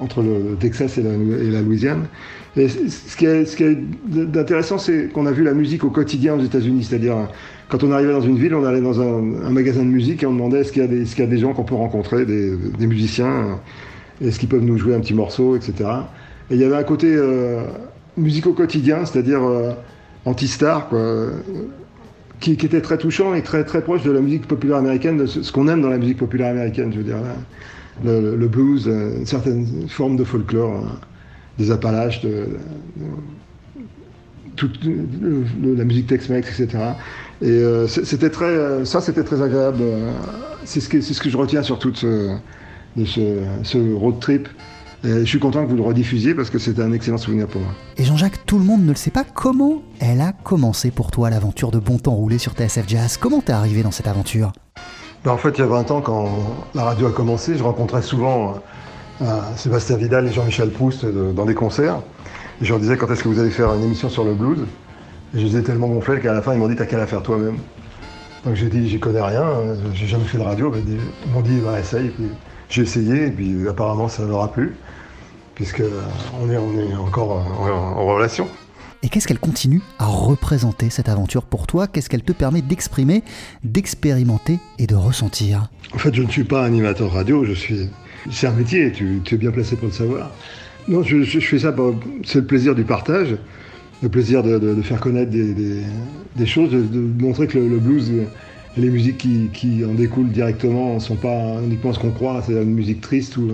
entre 0.00 0.22
le 0.22 0.56
Texas 0.58 0.98
et 0.98 1.02
la, 1.02 1.60
Louisiane. 1.62 2.06
Et 2.56 2.68
ce 2.68 3.16
qui 3.16 3.26
est, 3.26 3.44
ce 3.44 4.78
c'est 4.78 5.12
qu'on 5.12 5.26
a 5.26 5.32
vu 5.32 5.44
la 5.44 5.54
musique 5.54 5.84
au 5.84 5.90
quotidien 5.90 6.34
aux 6.34 6.42
États-Unis. 6.42 6.84
C'est-à-dire, 6.84 7.28
quand 7.68 7.84
on 7.84 7.92
arrivait 7.92 8.12
dans 8.12 8.20
une 8.20 8.38
ville, 8.38 8.54
on 8.54 8.64
allait 8.64 8.80
dans 8.80 9.00
un, 9.00 9.20
magasin 9.50 9.80
de 9.80 9.88
musique 9.88 10.22
et 10.22 10.26
on 10.26 10.32
demandait 10.32 10.60
est-ce 10.60 10.72
qu'il 10.72 10.82
y, 10.82 11.22
a 11.22 11.26
des- 11.26 11.38
gens 11.38 11.52
qu'on 11.52 11.64
peut 11.64 11.74
rencontrer, 11.74 12.24
des, 12.24 12.86
musiciens, 12.86 13.60
est-ce 14.20 14.38
qu'ils 14.38 14.48
peuvent 14.48 14.64
nous 14.64 14.78
jouer 14.78 14.94
un 14.94 15.00
petit 15.00 15.14
morceau, 15.14 15.54
etc. 15.56 15.88
Et 16.50 16.54
il 16.54 16.60
y 16.60 16.64
avait 16.64 16.76
un 16.76 16.82
côté 16.82 17.14
euh, 17.14 17.62
musique 18.16 18.46
au 18.46 18.52
quotidien, 18.52 19.04
c'est-à-dire 19.04 19.42
euh, 19.44 19.70
anti-star, 20.24 20.88
quoi, 20.88 20.98
euh, 20.98 21.30
qui, 22.40 22.56
qui 22.56 22.66
était 22.66 22.80
très 22.80 22.98
touchant 22.98 23.34
et 23.34 23.42
très, 23.42 23.64
très 23.64 23.82
proche 23.82 24.02
de 24.02 24.10
la 24.10 24.20
musique 24.20 24.48
populaire 24.48 24.78
américaine, 24.78 25.18
de 25.18 25.26
ce, 25.26 25.42
ce 25.42 25.52
qu'on 25.52 25.68
aime 25.68 25.82
dans 25.82 25.90
la 25.90 25.98
musique 25.98 26.18
populaire 26.18 26.50
américaine, 26.50 26.90
je 26.92 26.98
veux 26.98 27.04
dire. 27.04 27.20
là. 27.20 27.36
Le, 28.04 28.48
blues, 28.48 28.86
euh, 28.88 29.18
une 29.18 29.26
certaine 29.26 29.66
de 30.16 30.24
folklore, 30.24 30.84
hein, 30.86 30.98
des 31.58 31.70
Appalaches, 31.70 32.20
de, 32.22 32.48
le- 35.62 35.74
la 35.74 35.84
musique 35.84 36.06
Tex-Mex, 36.06 36.48
etc. 36.60 36.78
Et 37.42 37.46
euh, 37.48 37.86
c'était 37.86 38.30
très, 38.30 38.44
euh, 38.46 38.84
ça, 38.84 39.00
c'était 39.00 39.24
très 39.24 39.40
agréable. 39.42 39.78
euh, 39.80 40.12
C'est 40.64 40.80
ce, 40.80 40.88
que- 40.88 41.00
je 41.30 41.36
retiens 41.36 41.62
surtout 41.62 41.90
de 41.90 41.96
ce, 41.96 42.36
de 42.96 43.04
ce, 43.04 43.94
road 43.94 44.18
trip. 44.20 44.48
Je 45.02 45.24
suis 45.24 45.38
content 45.38 45.64
que 45.64 45.70
vous 45.70 45.76
le 45.76 45.82
rediffusiez 45.82 46.34
parce 46.34 46.50
que 46.50 46.58
c'était 46.58 46.82
un 46.82 46.92
excellent 46.92 47.16
souvenir 47.16 47.46
pour 47.46 47.62
moi. 47.62 47.70
Et 47.96 48.04
Jean-Jacques, 48.04 48.44
tout 48.44 48.58
le 48.58 48.64
monde 48.64 48.82
ne 48.84 48.90
le 48.90 48.96
sait 48.96 49.10
pas, 49.10 49.24
comment 49.24 49.80
elle 49.98 50.20
a 50.20 50.32
commencé 50.32 50.90
pour 50.90 51.10
toi 51.10 51.30
l'aventure 51.30 51.70
de 51.70 51.78
bon 51.78 51.96
temps 51.98 52.14
roulé 52.14 52.36
sur 52.36 52.52
TSF 52.52 52.84
Jazz? 52.86 53.16
Comment 53.16 53.40
t'es 53.40 53.52
arrivé 53.54 53.82
dans 53.82 53.90
cette 53.92 54.08
aventure? 54.08 54.52
En 55.26 55.36
fait, 55.36 55.50
il 55.50 55.58
y 55.60 55.62
a 55.62 55.66
20 55.66 55.90
ans, 55.90 56.00
quand 56.00 56.28
la 56.74 56.84
radio 56.84 57.08
a 57.08 57.12
commencé, 57.12 57.56
je 57.56 57.62
rencontrais 57.62 58.02
souvent 58.02 58.54
euh, 59.22 59.40
Sébastien 59.56 59.96
Vidal 59.96 60.26
et 60.26 60.32
Jean-Michel 60.32 60.70
Proust 60.70 61.04
euh, 61.04 61.32
dans 61.32 61.44
des 61.44 61.54
concerts. 61.54 61.96
Et 62.60 62.64
je 62.64 62.70
leur 62.70 62.80
disais 62.80 62.96
quand 62.96 63.10
est-ce 63.10 63.22
que 63.22 63.28
vous 63.28 63.38
allez 63.38 63.50
faire 63.50 63.74
une 63.74 63.82
émission 63.84 64.08
sur 64.08 64.24
le 64.24 64.34
blues? 64.34 64.60
Et 65.34 65.40
je 65.40 65.46
les 65.46 65.56
ai 65.58 65.62
tellement 65.62 65.88
gonflés 65.88 66.20
qu'à 66.20 66.32
la 66.32 66.42
fin, 66.42 66.52
ils 66.54 66.58
m'ont 66.58 66.68
dit 66.68 66.76
t'as 66.76 66.86
qu'à 66.86 66.98
la 66.98 67.06
faire 67.06 67.22
toi-même. 67.22 67.56
Donc 68.44 68.54
j'ai 68.54 68.68
dit 68.68 68.88
j'y 68.88 68.98
connais 68.98 69.20
rien, 69.20 69.42
euh, 69.42 69.76
j'ai 69.94 70.06
jamais 70.06 70.24
fait 70.24 70.38
de 70.38 70.42
radio. 70.42 70.70
Ben, 70.70 70.82
Ils 71.26 71.32
m'ont 71.32 71.42
dit 71.42 71.60
bah, 71.64 71.78
essaye. 71.78 72.10
J'ai 72.70 72.82
essayé 72.82 73.26
et 73.26 73.30
puis 73.30 73.68
apparemment 73.68 74.08
ça 74.08 74.24
leur 74.24 74.42
a 74.42 74.50
plu. 74.50 74.74
Puisque 75.54 75.80
euh, 75.80 76.00
on 76.42 76.50
est, 76.50 76.56
encore 76.96 77.32
euh, 77.32 77.70
en- 77.72 77.98
en 78.00 78.06
relation. 78.06 78.48
Et 79.02 79.08
qu'est-ce 79.08 79.26
qu'elle 79.26 79.38
continue 79.38 79.80
à 79.98 80.04
représenter 80.04 80.90
cette 80.90 81.08
aventure 81.08 81.44
pour 81.44 81.66
toi? 81.66 81.86
Qu'est-ce 81.86 82.10
qu'elle 82.10 82.22
te 82.22 82.32
permet 82.32 82.60
d'exprimer, 82.60 83.22
d'expérimenter 83.64 84.58
et 84.78 84.86
de 84.86 84.94
ressentir? 84.94 85.70
En 85.94 85.98
fait, 85.98 86.14
je 86.14 86.22
ne 86.22 86.28
suis 86.28 86.44
pas 86.44 86.64
animateur 86.64 87.10
radio, 87.10 87.44
je 87.44 87.52
suis. 87.52 87.88
C'est 88.30 88.46
un 88.46 88.52
métier, 88.52 88.92
tu, 88.92 89.22
es 89.30 89.36
bien 89.38 89.50
placé 89.50 89.76
pour 89.76 89.88
le 89.88 89.94
savoir. 89.94 90.30
Non, 90.86 91.02
je, 91.02 91.22
fais 91.40 91.58
ça, 91.58 91.72
pour- 91.72 91.98
c'est 92.24 92.40
le 92.40 92.46
plaisir 92.46 92.74
du 92.74 92.84
partage, 92.84 93.36
le 94.02 94.08
plaisir 94.10 94.42
de, 94.42 94.82
faire 94.82 95.00
connaître 95.00 95.30
des, 95.30 96.46
choses, 96.46 96.70
de, 96.70 97.22
montrer 97.22 97.46
que 97.46 97.58
le, 97.58 97.78
blues 97.78 98.10
et 98.10 98.80
les 98.80 98.90
musiques 98.90 99.18
qui, 99.18 99.48
qui 99.52 99.82
en 99.84 99.94
découlent 99.94 100.30
directement 100.30 100.94
ne 100.94 101.00
sont 101.00 101.16
pas 101.16 101.62
uniquement 101.64 101.94
ce 101.94 101.98
qu'on 101.98 102.10
croit, 102.10 102.42
c'est 102.46 102.52
une 102.52 102.74
musique 102.74 103.00
triste 103.00 103.38
ou 103.38 103.50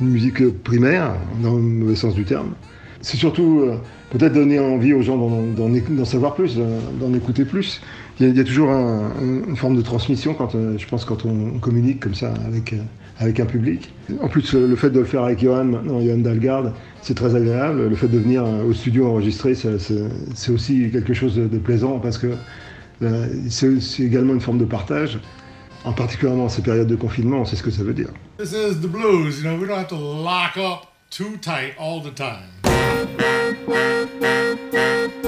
une 0.00 0.08
musique 0.08 0.48
primaire, 0.64 1.14
dans 1.42 1.54
le 1.54 1.62
mauvais 1.62 1.94
sens 1.94 2.14
du 2.16 2.24
terme. 2.24 2.54
C'est 3.02 3.16
surtout 3.16 3.60
euh, 3.60 3.76
peut-être 4.10 4.32
donner 4.34 4.58
envie 4.58 4.92
aux 4.92 5.02
gens 5.02 5.16
d'en- 5.16 6.04
savoir 6.04 6.34
plus, 6.34 6.56
d'en- 6.56 7.14
écouter 7.14 7.44
plus. 7.44 7.80
Il 8.18 8.36
y 8.36 8.40
a, 8.40 8.44
toujours 8.44 8.70
un- 8.70 9.12
un- 9.18 9.48
une 9.48 9.56
forme 9.56 9.76
de 9.76 9.82
transmission, 9.82 10.34
quand, 10.34 10.54
euh, 10.54 10.76
je 10.76 10.86
pense, 10.86 11.04
quand 11.04 11.24
on, 11.24 11.58
communique 11.58 12.00
comme 12.00 12.14
ça 12.14 12.32
avec, 12.46 12.72
euh, 12.74 12.78
avec 13.18 13.40
un 13.40 13.46
public. 13.46 13.92
En 14.20 14.28
plus, 14.28 14.52
le 14.54 14.76
fait 14.76 14.90
de 14.90 14.98
le 14.98 15.04
faire 15.06 15.22
avec 15.24 15.40
Johan, 15.40 15.64
maintenant, 15.64 16.00
Johan 16.00 16.18
Dalgard, 16.18 16.72
c'est 17.02 17.14
très 17.14 17.34
agréable. 17.34 17.88
Le 17.88 17.96
fait 17.96 18.08
de 18.08 18.18
venir 18.18 18.44
euh, 18.44 18.64
au 18.64 18.72
studio 18.74 19.06
enregistrer, 19.08 19.54
c'est 19.54 20.50
aussi 20.52 20.90
quelque 20.90 21.14
chose 21.14 21.36
de, 21.36 21.58
plaisant 21.58 21.98
parce 21.98 22.18
que 22.18 22.28
c'est 23.48 23.80
c'est 23.80 24.02
également 24.02 24.34
une 24.34 24.40
forme 24.40 24.58
de 24.58 24.64
partage. 24.66 25.18
En 25.84 25.92
particulièrement 25.92 26.44
en 26.44 26.48
ces 26.50 26.60
périodes 26.60 26.88
de 26.88 26.96
confinement, 26.96 27.38
on 27.38 27.44
sait 27.46 27.56
ce 27.56 27.62
que 27.62 27.70
ça 27.70 27.82
veut 27.82 27.94
dire. 27.94 28.08
This 28.38 28.52
is 28.52 28.76
the 28.82 28.86
blues, 28.86 29.38
you 29.40 29.44
know, 29.48 29.56
we 29.58 29.66
don't 29.66 29.78
have 29.78 29.86
to 29.88 29.96
lock 29.96 30.58
up 30.58 30.86
too 31.10 31.38
tight 31.40 31.72
all 31.78 32.02
the 32.02 32.14
time. 32.14 32.59
Thank 32.90 33.20
you. 35.14 35.19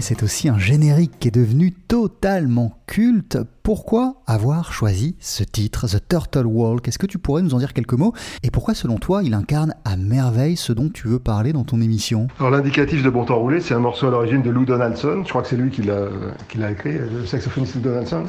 C'est 0.00 0.22
aussi 0.22 0.48
un 0.48 0.58
générique 0.58 1.12
qui 1.18 1.28
est 1.28 1.34
devenu 1.34 1.72
totalement 1.72 2.78
culte. 2.86 3.38
Pourquoi 3.64 4.16
avoir 4.26 4.72
choisi 4.72 5.16
ce 5.18 5.42
titre, 5.42 5.88
The 5.88 6.00
Turtle 6.08 6.46
Walk? 6.46 6.86
Est-ce 6.86 6.98
que 6.98 7.06
tu 7.06 7.18
pourrais 7.18 7.42
nous 7.42 7.54
en 7.54 7.58
dire 7.58 7.72
quelques 7.72 7.94
mots? 7.94 8.12
Et 8.42 8.50
pourquoi, 8.50 8.74
selon 8.74 8.98
toi, 8.98 9.22
il 9.24 9.34
incarne 9.34 9.74
à 9.84 9.96
merveille 9.96 10.56
ce 10.56 10.72
dont 10.72 10.88
tu 10.88 11.08
veux 11.08 11.18
parler 11.18 11.52
dans 11.52 11.64
ton 11.64 11.80
émission? 11.80 12.28
Alors 12.38 12.50
l'indicatif 12.52 13.02
de 13.02 13.10
Bon 13.10 13.24
Temps 13.24 13.38
Roulé, 13.38 13.60
c'est 13.60 13.74
un 13.74 13.80
morceau 13.80 14.06
à 14.06 14.10
l'origine 14.10 14.42
de 14.42 14.50
Lou 14.50 14.64
Donaldson. 14.64 15.22
Je 15.24 15.28
crois 15.30 15.42
que 15.42 15.48
c'est 15.48 15.56
lui 15.56 15.70
qui 15.70 15.82
l'a 15.82 16.70
écrit, 16.70 16.92
le 16.98 17.26
saxophoniste 17.26 17.74
Lou 17.76 17.80
Donaldson. 17.80 18.24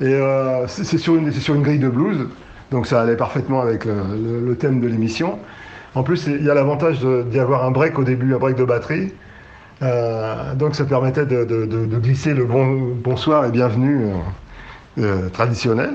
Et 0.00 0.04
euh, 0.06 0.66
c'est 0.68 0.96
sur, 0.96 1.16
une- 1.16 1.30
grille 1.62 1.80
de 1.80 1.88
blues, 1.88 2.28
donc 2.70 2.86
ça 2.86 3.02
allait 3.02 3.16
parfaitement 3.16 3.60
avec 3.60 3.84
le, 3.84 3.94
le- 4.46 4.56
thème 4.56 4.80
de 4.80 4.86
l'émission. 4.86 5.38
En 5.94 6.02
plus, 6.04 6.26
il 6.28 6.44
y 6.44 6.50
a 6.50 6.54
l'avantage 6.54 7.00
d'y 7.30 7.38
avoir 7.40 7.64
un 7.64 7.72
break 7.72 7.98
au 7.98 8.04
début, 8.04 8.32
un 8.34 8.38
break 8.38 8.56
de 8.56 8.64
batterie. 8.64 9.12
Euh, 9.82 10.54
donc 10.54 10.74
ça 10.74 10.84
permettait 10.84 11.26
de, 11.26 11.98
glisser 12.00 12.34
le 12.34 12.44
bon, 12.44 12.94
bonsoir 12.96 13.44
et 13.44 13.50
bienvenue 13.50 14.06
euh, 14.06 14.14
euh, 14.98 15.28
traditionnel. 15.28 15.90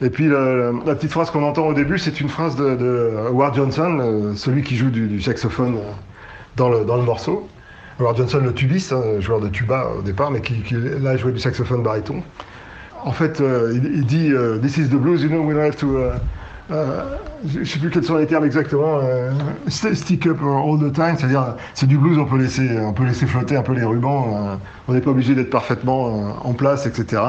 Et 0.00 0.10
puis 0.10 0.28
la 0.28 0.94
petite 0.94 1.10
phrase 1.10 1.30
qu'on 1.30 1.42
entend 1.42 1.66
au 1.66 1.74
début, 1.74 1.98
c'est 1.98 2.20
une 2.20 2.28
phrase 2.28 2.54
de, 2.54 3.26
Howard 3.30 3.56
Johnson, 3.56 4.32
celui 4.36 4.62
qui 4.62 4.76
joue 4.76 4.90
du, 4.90 5.20
saxophone 5.20 5.78
dans 6.56 6.68
le, 6.68 6.84
dans 6.84 6.96
le 6.96 7.02
morceau. 7.02 7.48
Howard 7.98 8.16
Johnson, 8.16 8.40
le 8.44 8.54
tubiste, 8.54 8.92
hein, 8.92 9.18
joueur 9.18 9.40
de 9.40 9.48
tuba 9.48 9.88
au 9.98 10.02
départ, 10.02 10.30
mais 10.30 10.40
qui, 10.40 10.62
qui 10.62 10.76
là 10.76 11.16
jouait 11.16 11.32
du 11.32 11.40
saxophone 11.40 11.82
baryton. 11.82 12.22
En 13.02 13.10
fait, 13.10 13.42
il, 13.72 14.06
dit 14.06 14.32
This 14.62 14.76
is 14.76 14.88
the 14.88 14.94
blues, 14.94 15.22
you 15.22 15.28
know, 15.28 15.42
we 15.42 15.54
don't 15.54 15.64
have 15.64 15.76
to. 15.76 15.96
Je 16.70 17.58
ne 17.60 17.64
sais 17.64 17.78
plus 17.78 17.90
quels 17.90 18.04
sont 18.04 18.16
les 18.16 18.26
termes 18.26 18.44
exactement. 18.44 18.98
euh, 19.02 19.30
st- 19.68 19.94
stick 19.94 20.26
up 20.26 20.38
all 20.42 20.78
the 20.78 20.92
time, 20.92 21.14
c'est-à-dire 21.18 21.54
c'est 21.74 21.86
du 21.86 21.96
blues, 21.98 22.18
on 22.18 22.24
peut 22.26 22.36
laisser, 22.38 22.68
on 22.80 22.92
peut 22.92 23.04
laisser 23.04 23.26
flotter 23.26 23.56
un 23.56 23.62
peu 23.62 23.72
les 23.72 23.84
rubans. 23.84 24.34
euh, 24.36 24.56
on 24.88 24.92
n'est 24.92 25.00
pas 25.00 25.10
obligé 25.10 25.34
d'être 25.34 25.50
parfaitement 25.50 26.08
euh, 26.08 26.30
en 26.44 26.52
place, 26.52 26.86
etc. 26.86 27.22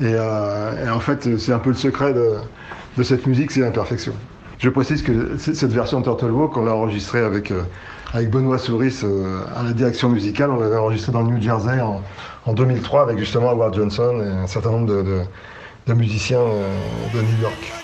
Et, 0.00 0.04
euh, 0.06 0.86
et 0.86 0.88
en 0.90 1.00
fait, 1.00 1.36
c'est 1.38 1.52
un 1.52 1.58
peu 1.58 1.70
le 1.70 1.76
secret 1.76 2.14
de, 2.14 2.30
de 2.96 3.02
cette 3.02 3.26
musique, 3.26 3.50
c'est 3.50 3.60
l'imperfection. 3.60 4.14
Je 4.58 4.70
précise 4.70 5.02
que 5.02 5.36
cette 5.38 5.72
version 5.72 5.98
de 6.00 6.04
Turtle 6.04 6.30
Walk, 6.30 6.56
on 6.56 6.64
l'a 6.64 6.74
enregistrée 6.74 7.20
avec, 7.20 7.50
euh, 7.50 7.62
avec 8.14 8.30
Benoît 8.30 8.58
Souris 8.58 9.00
euh, 9.02 9.40
à 9.56 9.64
la 9.64 9.72
direction 9.72 10.08
musicale. 10.08 10.50
On 10.50 10.60
l'avait 10.60 10.76
enregistrée 10.76 11.10
dans 11.12 11.22
le 11.22 11.30
New 11.34 11.42
Jersey 11.42 11.80
en, 11.80 12.00
en 12.46 12.52
2003 12.54 13.02
avec 13.02 13.18
justement 13.18 13.50
Howard 13.50 13.74
Johnson 13.74 14.22
et 14.24 14.28
un 14.28 14.46
certain 14.46 14.70
nombre 14.70 14.86
de, 14.86 15.02
de- 15.02 15.22
de 15.88 15.94
musiciens 15.94 16.38
euh, 16.38 17.08
de 17.12 17.22
New 17.22 17.34
York. 17.34 17.81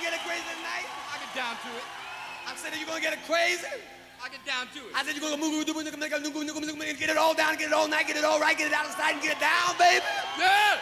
I 4.99 5.05
said, 5.05 5.15
you're 5.15 5.21
going 5.23 5.33
to 5.33 5.41
move, 5.41 5.53
move, 5.53 5.65
move, 5.65 5.77
move, 5.77 5.95
move, 5.95 6.77
move, 6.77 6.99
get 6.99 7.09
it 7.09 7.17
all 7.17 7.33
down, 7.33 7.57
get 7.57 7.69
it 7.69 7.73
all 7.73 7.87
night, 7.87 8.09
get 8.09 8.17
it 8.17 8.25
all 8.25 8.41
right, 8.41 8.59
get 8.59 8.67
it 8.67 8.73
out 8.73 8.85
of 8.85 8.91
sight, 8.91 9.13
and 9.15 9.23
get 9.23 9.37
it 9.37 9.41
down, 9.41 9.77
baby. 9.79 10.05
Yeah. 10.37 10.77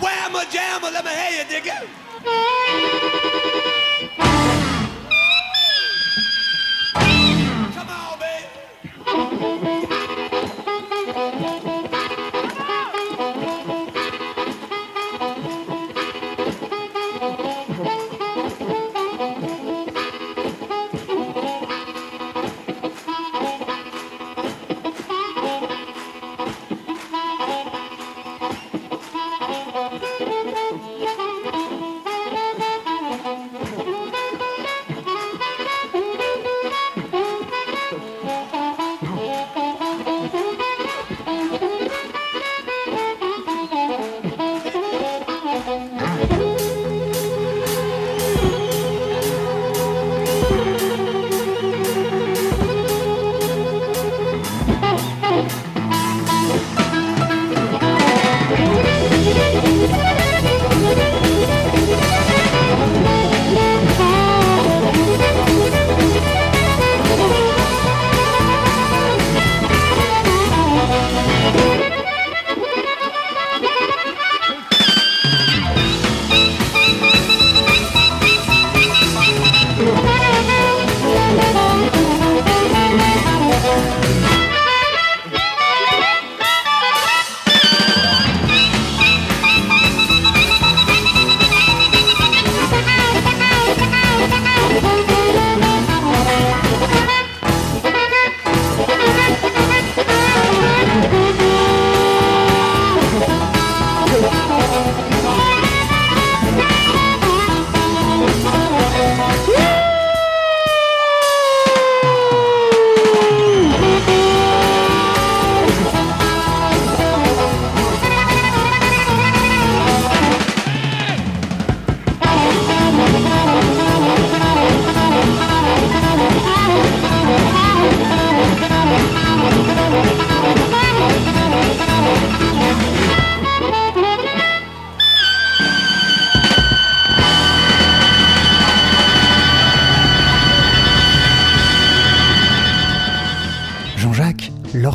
Whamma 0.00 0.42
jamma, 0.50 0.90
let 0.92 1.04
me 1.04 1.12
hear 1.12 1.30
you, 1.38 1.48
digger. 1.48 1.86
Come 7.72 7.88
on, 7.88 8.18
baby. 8.18 9.71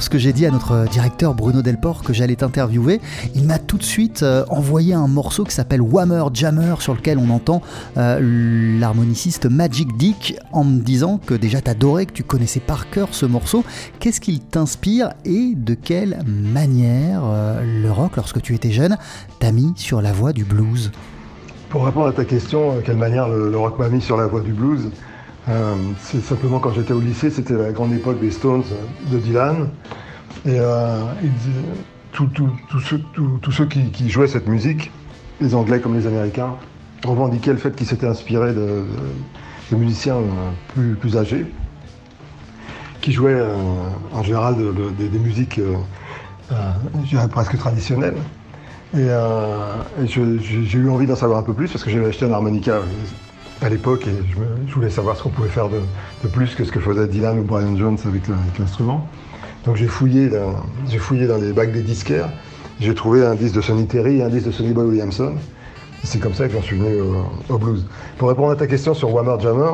Lorsque 0.07 0.23
j'ai 0.23 0.31
dit 0.31 0.45
à 0.45 0.51
notre 0.51 0.85
directeur 0.89 1.33
Bruno 1.33 1.61
Delport 1.61 2.01
que 2.01 2.13
j'allais 2.13 2.37
t'interviewer, 2.37 3.01
il 3.35 3.43
m'a 3.43 3.59
tout 3.59 3.77
de 3.77 3.83
suite 3.83 4.23
euh, 4.23 4.45
envoyé 4.47 4.93
un 4.93 5.09
morceau 5.09 5.43
qui 5.43 5.53
s'appelle 5.53 5.81
Whammer 5.81 6.23
Jammer 6.33 6.75
sur 6.79 6.93
lequel 6.93 7.17
on 7.17 7.29
entend 7.29 7.61
euh, 7.97 8.79
l'harmoniciste 8.79 9.47
Magic 9.47 9.97
Dick 9.97 10.37
en 10.53 10.63
me 10.63 10.79
disant 10.79 11.17
que 11.17 11.33
déjà 11.33 11.59
t'adorais, 11.59 12.05
que 12.05 12.13
tu 12.13 12.23
connaissais 12.23 12.61
par 12.61 12.89
cœur 12.89 13.09
ce 13.11 13.25
morceau. 13.25 13.65
Qu'est-ce 13.99 14.21
qu'il 14.21 14.39
t'inspire 14.39 15.09
et 15.25 15.55
de 15.57 15.73
quelle 15.73 16.19
manière 16.25 17.23
euh, 17.25 17.81
le 17.81 17.91
rock, 17.91 18.15
lorsque 18.15 18.41
tu 18.41 18.55
étais 18.55 18.71
jeune, 18.71 18.95
t'a 19.39 19.51
mis 19.51 19.73
sur 19.75 20.01
la 20.01 20.13
voie 20.13 20.31
du 20.31 20.45
blues? 20.45 20.89
Pour 21.67 21.83
répondre 21.83 22.07
à 22.07 22.13
ta 22.13 22.23
question, 22.23 22.77
euh, 22.77 22.81
quelle 22.81 22.95
manière 22.95 23.27
le, 23.27 23.51
le 23.51 23.57
rock 23.57 23.77
m'a 23.77 23.89
mis 23.89 24.01
sur 24.01 24.15
la 24.15 24.27
voie 24.27 24.39
du 24.39 24.53
blues? 24.53 24.89
Euh, 25.49 25.75
C'est 25.99 26.21
simplement 26.21 26.59
quand 26.59 26.73
j'étais 26.73 26.93
au 26.93 26.99
lycée, 26.99 27.29
c'était 27.29 27.53
la 27.53 27.71
grande 27.71 27.93
époque 27.93 28.19
des 28.19 28.31
Stones, 28.31 28.63
euh, 28.71 29.11
de 29.11 29.17
Dylan. 29.19 29.69
Et 30.45 30.59
euh, 30.59 31.01
tous 32.11 33.51
ceux, 33.51 33.65
qui, 33.65 34.09
jouaient 34.09 34.27
cette 34.27 34.47
musique, 34.47 34.91
les 35.39 35.53
Anglais 35.55 35.79
comme 35.79 35.95
les 35.95 36.07
Américains, 36.07 36.55
revendiquaient 37.05 37.51
le 37.51 37.57
fait 37.57 37.75
qu'ils 37.75 37.87
s'étaient 37.87 38.07
inspirés 38.07 38.53
de, 38.53 38.83
musiciens 39.71 40.17
plus, 40.73 41.17
âgés, 41.17 41.45
qui 43.01 43.11
jouaient 43.11 43.41
en 44.13 44.23
général 44.23 44.57
de- 44.57 44.71
de- 44.71 45.07
des- 45.07 45.19
musiques 45.19 45.59
presque 47.29 47.57
traditionnelles. 47.57 48.15
Et, 48.95 49.07
et 49.07 50.07
j'ai 50.07 50.77
eu 50.79 50.89
envie 50.89 51.05
d'en 51.05 51.15
savoir 51.15 51.39
un 51.39 51.43
peu 51.43 51.53
plus 51.53 51.69
parce 51.69 51.83
que 51.83 51.91
j'avais 51.91 52.07
acheté 52.07 52.25
un 52.25 52.31
harmonica 52.31 52.81
à 53.61 53.69
l'époque 53.69 54.07
et 54.07 54.11
je, 54.67 54.73
voulais 54.73 54.89
savoir 54.89 55.15
ce 55.17 55.23
qu'on 55.23 55.29
pouvait 55.29 55.49
faire 55.49 55.69
de, 55.69 56.27
plus 56.27 56.53
que 56.55 56.63
ce 56.63 56.71
que 56.71 56.79
faisait 56.79 57.07
Dylan 57.07 57.39
ou 57.39 57.43
Brian 57.43 57.75
Jones 57.75 57.97
avec 58.05 58.27
l'instrument. 58.59 59.07
Donc 59.65 59.75
j'ai 59.75 59.87
fouillé, 59.87 60.29
dans- 60.29 61.37
les 61.41 61.53
bacs 61.53 61.71
des 61.71 61.81
disquaires. 61.81 62.29
J'ai 62.79 62.93
trouvé 62.93 63.25
un 63.25 63.35
disque 63.35 63.55
de 63.55 63.61
Sonny 63.61 63.87
Terry 63.87 64.17
et 64.17 64.23
un 64.23 64.29
disque 64.29 64.47
de 64.47 64.51
Sonny 64.51 64.71
Boy 64.71 64.85
Williamson. 64.85 65.33
C'est 66.03 66.19
comme 66.19 66.33
ça 66.33 66.47
que 66.47 66.53
j'en 66.53 66.61
suis 66.61 66.77
venu 66.77 67.01
au, 67.49 67.57
blues. 67.57 67.85
Pour 68.17 68.29
répondre 68.29 68.51
à 68.51 68.55
ta 68.55 68.67
question 68.67 68.93
sur 68.93 69.13
Whammer 69.13 69.41
Jammer, 69.41 69.71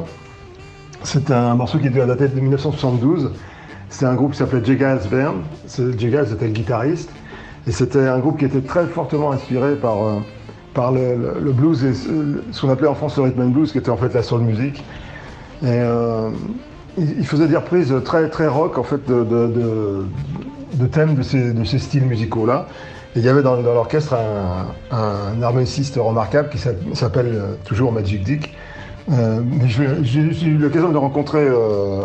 c'est 1.03 1.29
un 1.31 1.53
morceau 1.55 1.79
qui 1.79 1.87
est 1.87 1.89
daté 1.89 2.29
de 2.29 2.39
1972. 2.39 3.31
C'était 3.89 4.05
un 4.05 4.15
groupe 4.15 4.31
qui 4.31 4.37
s'appelait 4.37 4.63
J. 4.63 4.77
Giles 4.77 5.09
Band. 5.11 5.35
C'est- 5.67 5.99
J. 5.99 6.09
Giles 6.09 6.25
était 6.33 6.47
le 6.47 6.53
guitariste. 6.53 7.09
Et 7.67 7.71
c'était 7.71 8.07
un 8.07 8.19
groupe 8.19 8.39
qui 8.39 8.45
était 8.45 8.61
très 8.61 8.85
fortement 8.87 9.31
inspiré 9.31 9.75
par, 9.75 10.03
euh, 10.03 10.19
par 10.73 10.91
le, 10.91 11.51
blues 11.51 11.83
et 11.83 11.93
ce 11.93 12.61
qu'on 12.61 12.69
appelait 12.69 12.87
en 12.87 12.95
France 12.95 13.17
le 13.17 13.23
rhythm 13.23 13.41
and 13.41 13.49
blues, 13.49 13.71
qui 13.71 13.77
était 13.77 13.89
en 13.91 13.97
fait 13.97 14.13
la 14.13 14.23
soul 14.23 14.41
music. 14.41 14.83
Et 15.61 15.67
euh, 15.67 16.29
il, 16.97 17.25
faisait 17.25 17.47
des 17.47 17.55
reprises 17.55 17.93
très, 18.03 18.29
très 18.29 18.47
rock 18.47 18.77
en 18.77 18.83
fait 18.83 19.07
de, 19.07 19.23
de- 19.23 20.87
thèmes 20.87 21.15
de 21.15 21.21
ces, 21.21 21.53
de 21.53 21.63
ces 21.63 21.79
styles 21.79 22.05
musicaux-là. 22.05 22.67
Et 23.15 23.19
il 23.19 23.25
y 23.25 23.29
avait 23.29 23.43
dans, 23.43 23.55
dans 23.61 23.73
l'orchestre 23.73 24.15
un, 24.15 24.95
un 24.95 25.41
harmoniciste 25.41 25.97
remarquable 26.01 26.49
qui 26.49 26.57
s'app- 26.57 26.93
s'appelle 26.93 27.31
euh, 27.33 27.53
toujours 27.63 27.91
Magic 27.91 28.23
Dick. 28.23 28.53
Euh, 29.11 29.41
j'ai 29.67 30.47
eu 30.47 30.57
l'occasion 30.57 30.87
de 30.87 30.93
le 30.93 30.99
rencontrer 30.99 31.45
euh, 31.45 32.01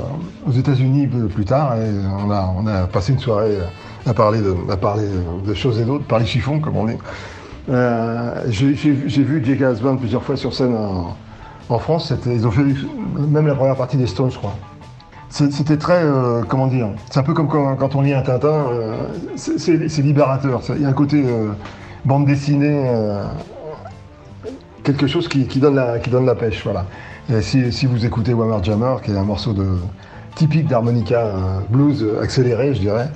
aux 0.46 0.52
États-Unis 0.52 1.06
plus 1.06 1.44
tard 1.44 1.76
et 1.76 1.90
on 2.26 2.30
a, 2.30 2.52
on 2.56 2.66
a 2.66 2.86
passé 2.88 3.12
une 3.12 3.20
soirée 3.20 3.56
à 4.04 4.14
parler 4.14 4.40
de, 4.40 4.54
à 4.70 4.76
parler 4.76 5.04
de 5.46 5.54
choses 5.54 5.80
et 5.80 5.84
d'autres, 5.84 6.04
parler 6.04 6.26
chiffon 6.26 6.58
comme 6.60 6.76
on 6.76 6.86
dit. 6.86 6.96
Euh, 7.68 8.44
J'ai 8.48 8.72
vu 8.72 9.44
Jay 9.44 9.58
Band 9.82 9.96
plusieurs 9.96 10.22
fois 10.22 10.36
sur 10.36 10.54
scène 10.54 10.74
en, 10.74 11.78
France. 11.78 12.12
Ils 12.26 12.46
ont 12.46 12.50
fait 12.50 12.64
même 13.16 13.46
la 13.46 13.54
première 13.54 13.76
partie 13.76 13.96
des 13.96 14.06
Stones, 14.06 14.30
je 14.30 14.38
crois. 14.38 14.54
C'était 15.28 15.76
très, 15.76 16.02
euh, 16.02 16.42
comment 16.48 16.68
dire, 16.68 16.88
c'est 17.10 17.20
un 17.20 17.22
peu 17.22 17.34
comme 17.34 17.48
quand, 17.48 17.94
on 17.94 18.00
lit 18.00 18.14
un 18.14 18.22
Tintin, 18.22 18.48
euh, 18.48 18.94
c'est- 19.36 19.98
libérateur. 19.98 20.62
Il 20.74 20.82
y 20.82 20.86
a 20.86 20.88
un 20.88 20.94
côté 20.94 21.22
bande 22.06 22.24
dessinée, 22.24 22.90
quelque 24.82 25.06
chose 25.06 25.28
qui, 25.28 25.44
donne 25.58 25.74
la, 25.74 26.34
pêche, 26.34 26.64
voilà. 26.64 26.86
Si, 27.42 27.86
vous 27.86 28.06
écoutez 28.06 28.32
Whammer 28.32 28.64
Jammer, 28.64 28.94
qui 29.02 29.10
est 29.10 29.18
un 29.18 29.24
morceau 29.24 29.54
typique 30.34 30.68
d'harmonica 30.68 31.34
blues 31.68 32.06
accéléré, 32.22 32.72
je 32.72 32.80
dirais, 32.80 33.10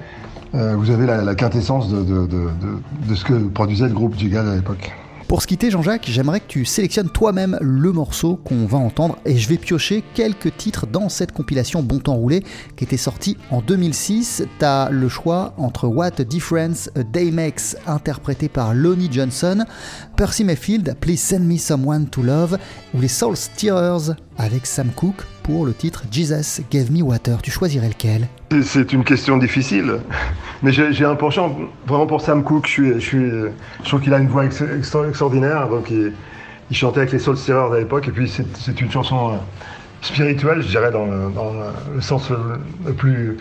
euh, 0.55 0.77
vous 0.77 0.91
avez 0.91 1.07
la, 1.07 1.35
quintessence 1.35 1.91
de 1.91 3.15
ce 3.15 3.25
que 3.25 3.35
produisait 3.49 3.89
le 3.89 3.95
groupe 3.95 4.17
Gigal 4.17 4.49
à 4.49 4.55
l'époque. 4.57 4.93
Pour 5.33 5.41
se 5.41 5.47
quitter, 5.47 5.71
Jean-Jacques, 5.71 6.05
j'aimerais 6.11 6.41
que 6.41 6.47
tu 6.47 6.67
sélectionnes 6.67 7.09
toi-même 7.09 7.57
le 7.63 7.91
morceau 7.91 8.37
qu'on 8.37 8.67
va 8.67 8.77
entendre 8.77 9.17
et 9.25 9.39
je 9.39 9.49
vais 9.49 9.57
piocher 9.57 10.05
quelques 10.13 10.55
titres 10.59 10.87
dans 10.87 11.09
cette 11.09 11.33
compilation 11.33 11.83
Bon 11.83 12.01
Temps 12.01 12.17
Roulé 12.17 12.45
qui 12.77 12.85
était 12.85 12.99
sortie 12.99 13.39
en 13.51 13.63
2006. 13.63 14.45
T'as 14.59 14.91
le 14.91 15.09
choix 15.09 15.55
entre 15.57 15.89
What 15.89 16.21
a 16.21 16.25
Difference 16.25 16.91
a 16.97 17.03
Day 17.03 17.31
Makes, 17.31 17.77
interprété 17.87 18.51
par 18.51 18.75
Lonnie 18.75 19.09
Johnson, 19.11 19.65
Percy 20.23 20.45
Mayfield, 20.45 20.95
Please 21.01 21.17
Send 21.17 21.41
Me 21.49 21.57
Someone 21.59 22.07
to 22.07 22.23
Love, 22.23 22.57
ou 22.95 23.01
les 23.01 23.09
Soul 23.09 23.37
Stirrers 23.37 24.15
avec 24.39 24.67
Sam 24.67 24.91
Cooke 24.95 25.25
pour 25.43 25.67
le 25.67 25.75
titre 25.75 26.05
Jesus 26.13 26.63
Gave 26.71 26.93
Me 26.93 27.03
Water. 27.03 27.43
Tu 27.43 27.51
choisirais 27.51 27.89
lequel? 27.89 28.29
C'est- 28.63 28.93
une 28.93 29.03
question 29.03 29.37
difficile, 29.37 29.95
mais 30.63 30.71
j'ai 30.71 31.05
un 31.05 31.17
penchant 31.17 31.59
vraiment 31.89 32.07
pour 32.07 32.21
Sam 32.21 32.45
Cooke. 32.45 32.69
Je, 32.69 32.71
suis, 32.71 32.93
je, 32.95 32.99
suis, 33.01 33.31
je 33.83 33.89
trouve 33.89 34.01
qu'il 34.01 34.15
a 34.15 34.19
une 34.19 34.29
voix 34.29 34.45
ex- 34.45 34.63
extra- 34.79 35.09
extraordinaire, 35.09 35.69
donc 35.69 35.91
il, 35.91 36.13
il 36.71 36.77
chantait 36.77 37.01
avec 37.01 37.11
les 37.11 37.19
Soul 37.19 37.37
Stirrers 37.37 37.73
à 37.73 37.81
l'époque, 37.81 38.07
et 38.07 38.13
puis 38.13 38.31
c'est 38.31 38.81
une 38.81 38.93
chanson 38.93 39.31
euh, 39.33 39.37
spirituelle, 40.03 40.63
je 40.63 40.69
dirais, 40.69 40.93
dans 40.93 41.07
le, 41.07 41.33
dans 41.35 41.53
le 41.97 42.01
sens 42.01 42.31
le 42.87 42.93
plus 42.93 43.39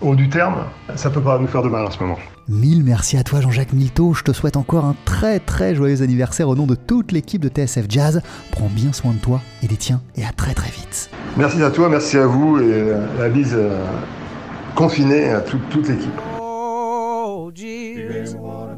haut 0.00 0.14
du 0.14 0.28
terme. 0.28 0.56
Ça 0.96 1.10
peut 1.10 1.20
pas 1.20 1.38
nous 1.38 1.46
faire 1.46 1.62
de 1.62 1.68
mal 1.68 1.84
en 1.86 1.90
ce 1.90 1.98
moment. 2.00 2.18
Mille 2.48 2.82
merci 2.82 3.18
à 3.18 3.22
toi 3.22 3.42
Jean-Jacques 3.42 3.74
Milteau, 3.74 4.14
je 4.14 4.22
te 4.22 4.32
souhaite 4.32 4.56
encore 4.56 4.86
un 4.86 4.94
très 5.04 5.38
très 5.38 5.74
joyeux 5.74 6.00
anniversaire 6.00 6.48
au 6.48 6.54
nom 6.56 6.66
de 6.66 6.74
toute 6.76 7.12
l'équipe 7.12 7.42
de 7.42 7.48
TSF 7.50 7.84
Jazz. 7.90 8.22
Prends 8.52 8.70
bien 8.70 8.92
soin 8.94 9.12
de 9.12 9.18
toi 9.18 9.42
et 9.62 9.66
des 9.66 9.76
tiens 9.76 10.00
et 10.16 10.24
à 10.24 10.32
très 10.32 10.54
très 10.54 10.70
vite. 10.70 11.10
Merci 11.36 11.62
à 11.62 11.70
toi, 11.70 11.90
merci 11.90 12.16
à 12.16 12.26
vous, 12.26 12.58
et 12.58 12.62
euh, 12.64 13.06
la 13.18 13.28
bise 13.28 13.52
euh, 13.54 13.84
confinée 14.74 15.28
à 15.28 15.40
toute- 15.40 15.68
toute 15.68 15.88
l'équipe. 15.88 16.10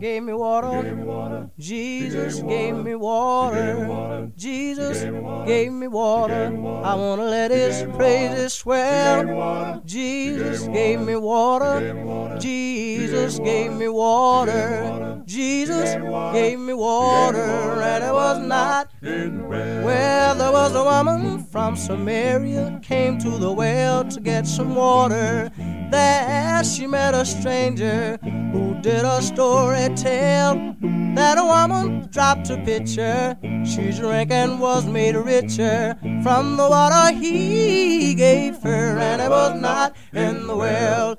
Oh, 0.00 0.02
gave 0.02 0.22
me 0.22 0.32
water. 0.32 1.50
Jesus 1.58 2.40
gave 2.40 2.74
me 2.74 2.94
water. 2.94 4.30
Jesus 4.34 5.02
gave 5.46 5.72
me 5.72 5.88
water. 5.88 6.46
I 6.82 6.94
want 6.94 7.20
to 7.20 7.26
let 7.26 7.50
his 7.50 7.82
praises 7.96 8.54
swell. 8.54 9.82
Jesus 9.84 10.66
gave 10.68 11.00
me 11.00 11.16
water. 11.16 12.38
Jesus 12.38 13.38
gave 13.40 13.74
me 13.74 13.88
water. 13.88 15.09
Jesus 15.30 15.94
gave 16.32 16.58
me 16.58 16.72
water. 16.72 17.38
And 17.38 18.02
it 18.02 18.12
was 18.12 18.44
not 18.44 18.90
in 19.00 19.46
well, 19.48 20.34
there 20.34 20.50
was 20.50 20.74
a 20.74 20.82
woman 20.82 21.44
from 21.44 21.76
Samaria 21.76 22.80
came 22.82 23.16
to 23.18 23.30
the 23.38 23.52
well 23.52 24.04
to 24.04 24.20
get 24.20 24.44
some 24.44 24.74
water. 24.74 25.52
There 25.90 26.64
she 26.64 26.88
met 26.88 27.14
a 27.14 27.24
stranger 27.24 28.18
who 28.52 28.80
did 28.80 29.04
a 29.04 29.22
story 29.22 29.88
tell 29.94 30.74
that 31.14 31.38
a 31.38 31.44
woman 31.44 32.08
dropped 32.10 32.50
a 32.50 32.56
pitcher. 32.58 33.36
She 33.64 33.92
drank 33.92 34.32
and 34.32 34.60
was 34.60 34.84
made 34.86 35.14
richer 35.14 35.96
from 36.24 36.56
the 36.56 36.68
water 36.68 37.14
he 37.16 38.14
gave 38.14 38.60
her, 38.62 38.98
and 38.98 39.22
it 39.22 39.30
was 39.30 39.60
not 39.60 39.94
in 40.12 40.48
the 40.48 40.56
well. 40.56 41.16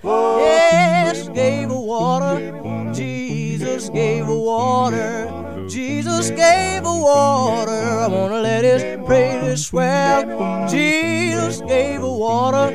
Jesus 6.21 6.37
gave 6.37 6.83
her 6.83 7.01
water. 7.01 7.71
I 7.71 8.05
wanna 8.05 8.41
let 8.41 8.63
his 8.63 8.83
praises 9.07 9.65
swell. 9.65 10.67
Jesus 10.69 11.61
gave 11.61 12.01
her 12.01 12.07
water. 12.07 12.67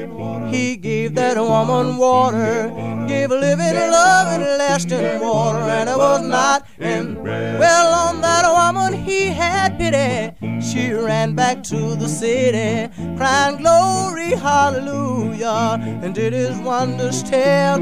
He 0.50 0.76
gave 0.76 1.14
that 1.14 1.37
woman 1.37 1.96
water. 1.96 2.72
Gave 3.06 3.30
a 3.30 3.37
living, 3.37 3.76
loving, 3.76 4.40
lasting 4.59 5.20
water. 5.20 5.61
And 5.61 5.88
it 5.88 5.96
was 5.96 6.22
not 6.26 6.66
in 6.80 7.22
well 7.22 7.94
on 8.09 8.20
that 8.22 8.44
woman 8.50 8.92
he 9.00 9.26
had 9.26 9.78
pity. 9.78 10.36
She 10.77 10.93
ran 10.93 11.35
back 11.35 11.62
to 11.65 11.97
the 11.97 12.07
city, 12.07 12.93
crying 13.17 13.57
glory, 13.57 14.33
hallelujah, 14.33 15.79
and 16.03 16.15
did 16.15 16.35
his 16.35 16.55
wonders 16.59 17.23
tell. 17.23 17.79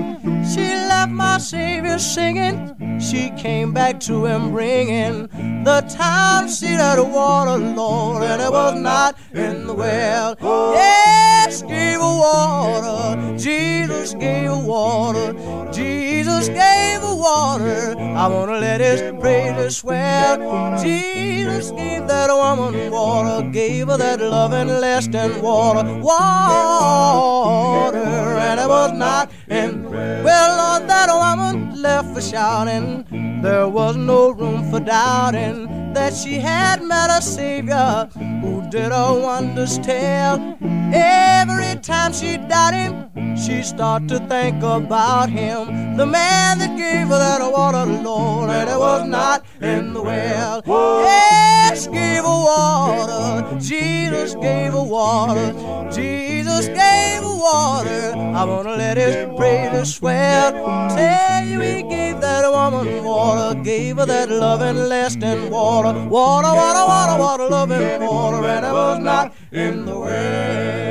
She 0.49 0.61
left 0.61 1.11
my 1.11 1.39
Savior 1.39 1.99
singing. 1.99 3.01
She 3.01 3.31
came 3.31 3.73
back 3.73 3.99
to 4.01 4.27
him 4.27 4.53
bringing 4.53 5.27
the 5.65 5.81
town 5.89 6.49
seat 6.49 6.79
of 6.79 6.99
the 6.99 7.05
water, 7.05 7.59
Lord, 7.59 8.23
and 8.23 8.41
it 8.41 8.53
was 8.53 8.81
not 8.81 9.19
in 9.33 9.67
the 9.67 9.75
well. 9.75 10.37
Yes, 10.41 11.63
gave 11.63 11.99
water. 11.99 13.37
Jesus 13.37 14.15
gave 14.15 14.57
water. 14.57 15.35
Jesus 15.73 16.47
gave 16.47 17.03
water. 17.03 17.94
I 18.15 18.29
wanna 18.29 18.59
let 18.59 18.81
his 18.81 19.03
praises 19.21 19.79
swell. 19.79 20.79
Jesus 20.81 21.73
gave 21.73 22.07
that 22.07 22.31
woman 22.31 22.93
water, 22.93 23.43
gave 23.51 23.89
her 23.89 23.97
that 23.97 24.21
loving, 24.21 24.69
lasting 24.69 25.43
water, 25.43 25.83
water, 25.99 27.99
and 27.99 28.61
it 28.61 28.69
was 28.69 28.93
not. 28.93 29.33
And 29.49 29.91
well, 29.91 30.51
Lord, 30.61 30.89
that 30.89 31.09
woman 31.13 31.83
left 31.83 32.15
for 32.15 32.21
shouting. 32.21 33.05
There 33.43 33.69
was 33.69 33.97
no 33.97 34.31
room 34.31 34.71
for 34.71 34.79
doubting 34.79 35.93
that 35.95 36.15
she 36.15 36.39
had 36.39 36.84
met 36.85 37.11
a 37.11 37.23
Savior 37.23 38.09
who 38.41 38.69
did 38.71 38.93
her 38.93 39.13
wonders 39.21 39.79
tell. 39.79 40.57
Every 40.93 41.81
time 41.81 42.13
she 42.13 42.37
died 42.37 42.75
him, 42.75 43.37
she 43.37 43.63
start 43.63 44.07
to 44.09 44.19
think 44.21 44.63
about 44.63 45.29
him, 45.29 45.97
the 45.97 46.07
man 46.07 46.59
that 46.59 46.77
gave 46.77 47.09
her 47.09 47.19
that 47.19 47.41
water, 47.53 47.85
Lord, 47.85 48.51
and 48.51 48.71
it 48.71 48.79
was 48.79 49.09
not 49.09 49.45
in 49.61 49.93
the 49.93 50.03
well. 50.03 50.63
Yes, 50.67 51.87
gave 51.89 52.23
her 52.23 52.39
water. 52.51 53.59
Jesus 53.59 54.35
gave 54.35 54.73
her 54.73 54.83
water. 54.83 55.53
Jesus 55.91 56.69
gave 56.69 57.23
her 57.23 57.37
water. 57.37 58.13
I 58.17 58.45
wanna 58.45 58.77
let 58.77 58.97
his 58.97 59.17
praises 59.37 59.95
swell. 59.95 60.53
Tell 60.91 61.45
you 61.45 61.61
he 61.61 61.83
gave 61.83 62.21
that 62.21 62.51
woman 62.51 63.03
water, 63.03 63.59
gave 63.61 63.97
her 63.97 64.07
that 64.07 64.31
loving, 64.31 64.77
lasting 64.77 65.51
water, 65.51 65.93
water, 66.09 66.53
water, 66.55 66.74
water, 66.75 67.19
water, 67.19 67.49
loving 67.49 68.01
water, 68.07 68.47
and 68.47 68.67
it 68.67 68.73
was 68.73 68.99
not 69.01 69.35
in 69.53 69.85
the 69.87 69.99
well. 69.99 70.84